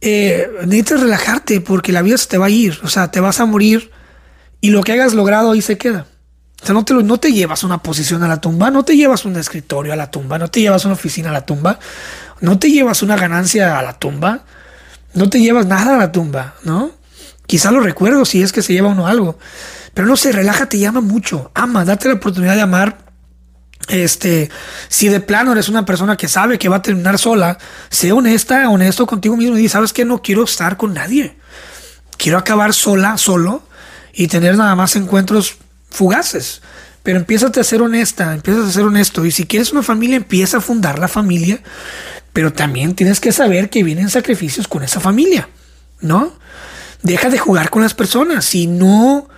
Eh, 0.00 0.48
necesitas 0.66 1.00
relajarte 1.00 1.60
porque 1.60 1.92
la 1.92 2.02
vida 2.02 2.18
se 2.18 2.26
te 2.26 2.38
va 2.38 2.46
a 2.46 2.50
ir, 2.50 2.78
o 2.82 2.88
sea, 2.88 3.10
te 3.10 3.20
vas 3.20 3.40
a 3.40 3.46
morir 3.46 3.90
y 4.60 4.70
lo 4.70 4.82
que 4.82 4.92
hayas 4.92 5.14
logrado 5.14 5.52
ahí 5.52 5.62
se 5.62 5.78
queda. 5.78 6.06
O 6.62 6.66
sea, 6.66 6.74
no 6.74 6.84
te, 6.84 6.94
no 6.94 7.18
te 7.18 7.32
llevas 7.32 7.64
una 7.64 7.78
posición 7.78 8.22
a 8.22 8.28
la 8.28 8.40
tumba, 8.40 8.70
no 8.70 8.84
te 8.84 8.96
llevas 8.96 9.24
un 9.24 9.36
escritorio 9.36 9.92
a 9.92 9.96
la 9.96 10.10
tumba, 10.10 10.38
no 10.38 10.48
te 10.48 10.60
llevas 10.60 10.84
una 10.84 10.94
oficina 10.94 11.28
a 11.28 11.32
la 11.32 11.44
tumba, 11.44 11.78
no 12.40 12.58
te 12.58 12.70
llevas 12.70 13.02
una 13.02 13.16
ganancia 13.16 13.78
a 13.78 13.82
la 13.82 13.98
tumba, 13.98 14.44
no 15.14 15.28
te 15.28 15.40
llevas 15.40 15.66
nada 15.66 15.94
a 15.94 15.98
la 15.98 16.12
tumba, 16.12 16.54
¿no? 16.64 16.92
Quizá 17.46 17.70
lo 17.70 17.80
recuerdo 17.80 18.24
si 18.24 18.42
es 18.42 18.52
que 18.52 18.62
se 18.62 18.72
lleva 18.72 18.88
uno 18.88 19.06
algo, 19.06 19.38
pero 19.94 20.08
no 20.08 20.16
sé, 20.16 20.32
relájate 20.32 20.78
y 20.78 20.84
ama 20.84 21.00
mucho, 21.00 21.50
ama, 21.54 21.84
date 21.84 22.08
la 22.08 22.14
oportunidad 22.14 22.54
de 22.54 22.62
amar. 22.62 22.98
Este, 23.88 24.50
si 24.88 25.08
de 25.08 25.20
plano 25.20 25.52
eres 25.52 25.68
una 25.68 25.84
persona 25.84 26.16
que 26.16 26.26
sabe 26.26 26.58
que 26.58 26.68
va 26.68 26.76
a 26.76 26.82
terminar 26.82 27.18
sola, 27.18 27.58
sé 27.88 28.10
honesta, 28.10 28.68
honesto 28.68 29.06
contigo 29.06 29.36
mismo 29.36 29.56
y 29.56 29.62
di, 29.62 29.68
sabes 29.68 29.92
que 29.92 30.04
no 30.04 30.22
quiero 30.22 30.42
estar 30.42 30.76
con 30.76 30.94
nadie. 30.94 31.36
Quiero 32.16 32.38
acabar 32.38 32.72
sola, 32.72 33.16
solo 33.18 33.62
y 34.16 34.28
tener 34.28 34.56
nada 34.56 34.74
más 34.74 34.96
encuentros 34.96 35.56
fugaces. 35.90 36.62
Pero 37.02 37.18
empieza 37.18 37.46
a 37.46 37.64
ser 37.64 37.82
honesta, 37.82 38.34
empieza 38.34 38.66
a 38.66 38.72
ser 38.72 38.84
honesto. 38.84 39.24
Y 39.24 39.30
si 39.30 39.44
quieres 39.44 39.70
una 39.72 39.82
familia, 39.82 40.16
empieza 40.16 40.56
a 40.56 40.60
fundar 40.60 40.98
la 40.98 41.06
familia. 41.06 41.60
Pero 42.32 42.52
también 42.52 42.94
tienes 42.94 43.20
que 43.20 43.30
saber 43.30 43.70
que 43.70 43.84
vienen 43.84 44.08
sacrificios 44.08 44.66
con 44.66 44.82
esa 44.82 44.98
familia, 44.98 45.48
¿no? 46.00 46.32
Deja 47.02 47.28
de 47.28 47.38
jugar 47.38 47.70
con 47.70 47.82
las 47.82 47.94
personas. 47.94 48.46
Si 48.46 48.66
no, 48.66 49.28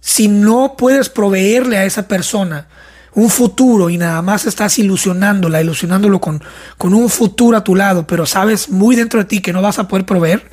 si 0.00 0.28
no 0.28 0.74
puedes 0.76 1.08
proveerle 1.08 1.78
a 1.78 1.84
esa 1.84 2.08
persona 2.08 2.66
un 3.14 3.30
futuro 3.30 3.88
y 3.88 3.98
nada 3.98 4.20
más 4.20 4.44
estás 4.44 4.78
ilusionándola, 4.78 5.60
ilusionándolo 5.60 6.20
con, 6.20 6.42
con 6.76 6.92
un 6.92 7.08
futuro 7.08 7.56
a 7.56 7.64
tu 7.64 7.74
lado, 7.74 8.06
pero 8.06 8.26
sabes 8.26 8.68
muy 8.68 8.96
dentro 8.96 9.20
de 9.20 9.24
ti 9.24 9.40
que 9.40 9.52
no 9.52 9.62
vas 9.62 9.78
a 9.78 9.88
poder 9.88 10.04
proveer, 10.04 10.48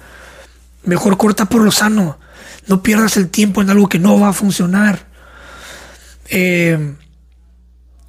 mejor 0.83 1.17
corta 1.17 1.45
por 1.45 1.61
lo 1.61 1.71
sano. 1.71 2.17
No 2.67 2.81
pierdas 2.81 3.17
el 3.17 3.29
tiempo 3.29 3.61
en 3.61 3.69
algo 3.69 3.89
que 3.89 3.99
no 3.99 4.19
va 4.19 4.29
a 4.29 4.33
funcionar. 4.33 5.05
Eh, 6.29 6.95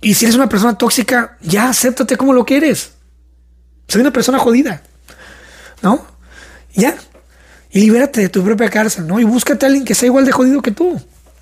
y 0.01 0.15
si 0.15 0.25
eres 0.25 0.37
una 0.37 0.49
persona 0.49 0.79
tóxica, 0.79 1.37
ya 1.41 1.69
acéptate 1.69 2.17
como 2.17 2.33
lo 2.33 2.45
que 2.45 2.57
eres. 2.57 2.93
Soy 3.89 4.01
una 4.01 4.13
persona 4.13 4.39
jodida. 4.39 4.83
¿No? 5.83 6.07
Ya. 6.75 6.97
Y 7.71 7.81
libérate 7.81 8.21
de 8.21 8.29
tu 8.29 8.43
propia 8.43 8.71
cárcel, 8.71 9.07
¿no? 9.07 9.21
Y 9.21 9.25
búscate 9.25 9.67
a 9.67 9.69
alguien 9.69 9.85
que 9.85 9.95
sea 9.95 10.07
igual 10.07 10.25
de 10.25 10.33
jodido 10.33 10.63
que 10.63 10.71
tú, 10.71 11.01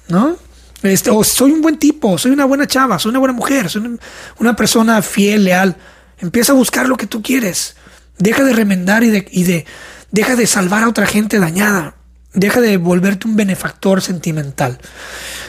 ¿no? 0.08 0.36
Este, 0.82 1.10
o 1.10 1.24
soy 1.24 1.52
un 1.52 1.62
buen 1.62 1.78
tipo, 1.78 2.18
soy 2.18 2.32
una 2.32 2.44
buena 2.44 2.66
chava, 2.66 2.98
soy 2.98 3.10
una 3.10 3.18
buena 3.18 3.32
mujer, 3.32 3.70
soy 3.70 3.98
una, 4.38 4.56
persona 4.56 5.00
fiel, 5.00 5.44
leal. 5.44 5.76
Empieza 6.18 6.52
a 6.52 6.54
buscar 6.54 6.88
lo 6.88 6.96
que 6.96 7.06
tú 7.06 7.22
quieres. 7.22 7.76
Deja 8.18 8.44
de 8.44 8.52
remendar 8.52 9.02
y 9.02 9.10
de, 9.10 9.26
y 9.30 9.44
de 9.44 9.66
deja 10.10 10.36
de 10.36 10.46
salvar 10.46 10.82
a 10.82 10.88
otra 10.88 11.06
gente 11.06 11.38
dañada. 11.38 11.94
Deja 12.34 12.60
de 12.60 12.76
volverte 12.78 13.28
un 13.28 13.36
benefactor 13.36 14.02
sentimental. 14.02 14.78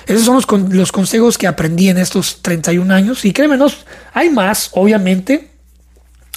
Esos 0.05 0.23
son 0.23 0.69
los, 0.69 0.91
consejos 0.91 1.37
que 1.37 1.47
aprendí 1.47 1.89
en 1.89 1.97
estos 1.97 2.43
31 2.43 2.93
años. 2.93 3.25
Y 3.25 3.33
créeme, 3.33 3.57
hay 4.13 4.29
más, 4.29 4.69
obviamente. 4.73 5.49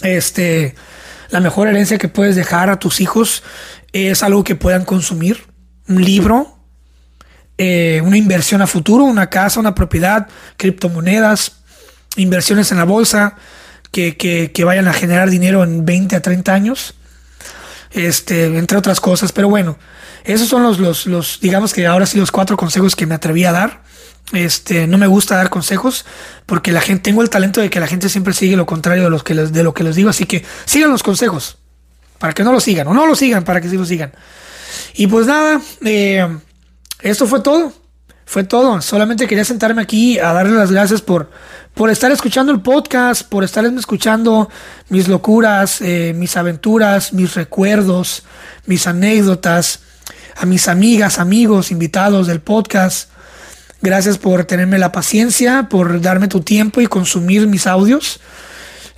Este, 0.03 0.75
la 1.29 1.41
mejor 1.41 1.69
herencia 1.69 1.99
que 1.99 2.09
puedes 2.09 2.35
dejar 2.35 2.71
a 2.71 2.79
tus 2.79 3.01
hijos 3.01 3.43
es 3.93 4.23
algo 4.23 4.43
que 4.43 4.55
puedan 4.55 4.87
consumir. 4.87 5.47
Un 5.87 6.03
libro, 6.03 6.59
eh, 7.59 8.01
una 8.03 8.17
inversión 8.17 8.63
a 8.63 8.67
futuro, 8.67 9.05
una 9.05 9.29
casa, 9.29 9.61
una 9.61 9.75
propiedad, 9.75 10.29
criptomonedas, 10.57 11.61
inversiones 12.17 12.73
en 12.73 12.79
la 12.79 12.85
bolsa 12.85 13.37
que, 13.93 14.17
que 14.17 14.65
vayan 14.65 14.89
a 14.89 14.95
generar 14.95 15.29
dinero 15.29 15.63
en 15.63 15.85
20 15.85 16.17
a 16.17 16.23
30 16.23 16.55
años. 16.55 16.95
Este, 17.91 18.47
entre 18.59 18.79
otras 18.79 19.01
cosas. 19.01 19.33
Pero 19.33 19.49
bueno, 19.49 19.79
esos 20.25 20.49
son 20.49 20.63
los, 20.63 20.79
los, 20.79 21.07
los, 21.07 21.41
digamos 21.41 21.73
que 21.73 21.87
ahora 21.87 22.07
sí 22.07 22.19
los 22.19 22.31
cuatro 22.31 22.57
consejos 22.57 22.97
que 22.97 23.07
me 23.07 23.15
atreví 23.15 23.45
a 23.45 23.53
dar. 23.53 23.83
Este, 24.33 24.87
no 24.87 24.99
me 24.99 25.07
gusta 25.07 25.37
dar 25.37 25.49
consejos 25.49 26.05
porque 26.45 26.71
la 26.71 26.83
gente, 26.83 27.05
tengo 27.05 27.23
el 27.23 27.31
talento 27.31 27.63
de 27.63 27.71
que 27.71 27.81
la 27.81 27.87
gente 27.87 28.11
siempre 28.11 28.35
sigue 28.35 28.57
lo 28.57 28.67
contrario 28.67 29.05
de, 29.05 29.11
los 29.11 29.23
que 29.23 29.35
de 29.35 29.63
lo 29.63 29.73
que 29.73 29.85
les 29.85 29.97
digo, 29.97 30.11
así 30.11 30.27
que 30.27 30.45
sigan 30.67 30.91
los 30.91 31.03
consejos 31.03 31.57
para 32.19 32.35
que 32.35 32.45
no 32.45 32.53
lo 32.53 32.61
sigan 32.61 32.87
o 32.89 32.95
no 32.95 33.07
lo 33.07 33.15
sigan 33.15 33.45
para 33.45 33.61
que 33.63 33.71
sí 33.71 33.79
lo 33.79 33.87
sigan. 33.87 34.13
Y 34.95 35.07
pues 35.07 35.27
nada, 35.27 35.61
eh, 35.85 36.27
esto 37.01 37.27
fue 37.27 37.41
todo. 37.41 37.73
Fue 38.27 38.45
todo. 38.45 38.83
Solamente 38.83 39.27
quería 39.27 39.45
sentarme 39.45 39.81
aquí 39.81 40.19
a 40.19 40.35
darle 40.35 40.53
las 40.53 40.71
gracias 40.71 41.01
por, 41.01 41.31
por 41.73 41.89
estar 41.89 42.13
escuchando 42.13 42.53
el 42.53 42.61
podcast, 42.61 43.23
por 43.23 43.43
estar 43.43 43.65
escuchando 43.65 44.51
mis 44.91 45.09
locuras, 45.09 45.81
eh, 45.81 46.13
mis 46.15 46.37
aventuras, 46.37 47.15
mis 47.15 47.35
recuerdos, 47.35 48.25
mis 48.67 48.87
anécdotas 48.87 49.81
a 50.39 50.47
mis 50.47 50.69
amigas, 50.69 51.19
amigos, 51.19 51.71
invitados 51.71 52.27
del 52.27 52.41
podcast. 52.41 53.11
Gracias 53.81 54.19
por 54.19 54.45
tenerme 54.45 54.79
la 54.79 54.93
paciencia, 54.93 55.69
por 55.69 56.01
darme 56.01 56.29
tu 56.29 56.41
tiempo 56.41 56.81
y 56.81 56.87
consumir 56.87 57.47
mis 57.47 57.67
audios. 57.67 58.21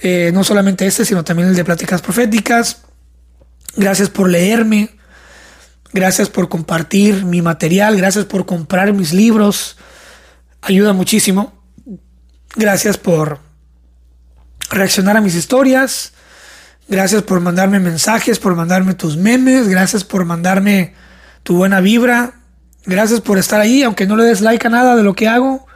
Eh, 0.02 0.30
no 0.32 0.44
solamente 0.44 0.86
este, 0.86 1.04
sino 1.04 1.24
también 1.24 1.48
el 1.48 1.56
de 1.56 1.64
Pláticas 1.64 2.02
Proféticas. 2.02 2.82
Gracias 3.76 4.10
por 4.10 4.28
leerme. 4.28 4.90
Gracias 5.92 6.28
por 6.28 6.48
compartir 6.48 7.24
mi 7.24 7.42
material. 7.42 7.96
Gracias 7.96 8.24
por 8.26 8.46
comprar 8.46 8.92
mis 8.92 9.12
libros. 9.12 9.76
Ayuda 10.62 10.92
muchísimo. 10.92 11.54
Gracias 12.54 12.98
por 12.98 13.38
reaccionar 14.70 15.16
a 15.16 15.20
mis 15.20 15.34
historias. 15.34 16.12
Gracias 16.88 17.22
por 17.22 17.40
mandarme 17.40 17.80
mensajes, 17.80 18.38
por 18.38 18.54
mandarme 18.54 18.94
tus 18.94 19.16
memes. 19.16 19.68
Gracias 19.68 20.04
por 20.04 20.24
mandarme 20.24 20.94
tu 21.42 21.56
buena 21.56 21.80
vibra. 21.80 22.34
Gracias 22.84 23.20
por 23.20 23.38
estar 23.38 23.60
ahí, 23.60 23.82
aunque 23.82 24.06
no 24.06 24.16
le 24.16 24.24
des 24.24 24.40
like 24.40 24.66
a 24.66 24.70
nada 24.70 24.96
de 24.96 25.02
lo 25.02 25.14
que 25.14 25.28
hago. 25.28 25.66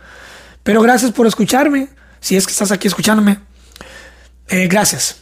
Pero 0.63 0.81
gracias 0.83 1.13
por 1.13 1.27
escucharme. 1.27 1.89
si 2.21 2.37
es 2.37 2.47
que 2.47 2.53
estás 2.53 2.73
aquí 2.73 2.89
escuchándome, 2.89 3.39
eh, 4.49 4.67
gracias. 4.67 5.17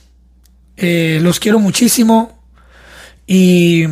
Eh, 0.76 1.18
los 1.20 1.40
quiero 1.40 1.58
muchísimo 1.58 2.42
y, 3.26 3.86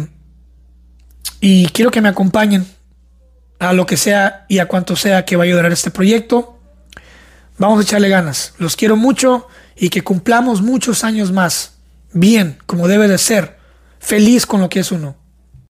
y 1.40 1.66
quiero 1.68 1.90
que 1.90 2.00
me 2.00 2.08
acompañen 2.08 2.66
a 3.58 3.72
lo 3.72 3.84
que 3.86 3.96
sea 3.96 4.46
y 4.48 4.58
a 4.58 4.66
cuanto 4.66 4.96
sea 4.96 5.24
que 5.24 5.36
vaya 5.36 5.52
a 5.52 5.56
durar 5.56 5.72
este 5.72 5.90
proyecto. 5.90 6.58
Vamos 7.58 7.80
a 7.80 7.82
echarle 7.82 8.08
ganas. 8.08 8.54
Los 8.58 8.76
quiero 8.76 8.96
mucho 8.96 9.46
y 9.76 9.90
que 9.90 10.02
cumplamos 10.02 10.62
muchos 10.62 11.04
años 11.04 11.30
más. 11.30 11.74
Bien, 12.12 12.58
como 12.66 12.88
debe 12.88 13.06
de 13.06 13.18
ser. 13.18 13.58
Feliz 13.98 14.46
con 14.46 14.60
lo 14.60 14.68
que 14.68 14.80
es 14.80 14.92
uno. 14.92 15.19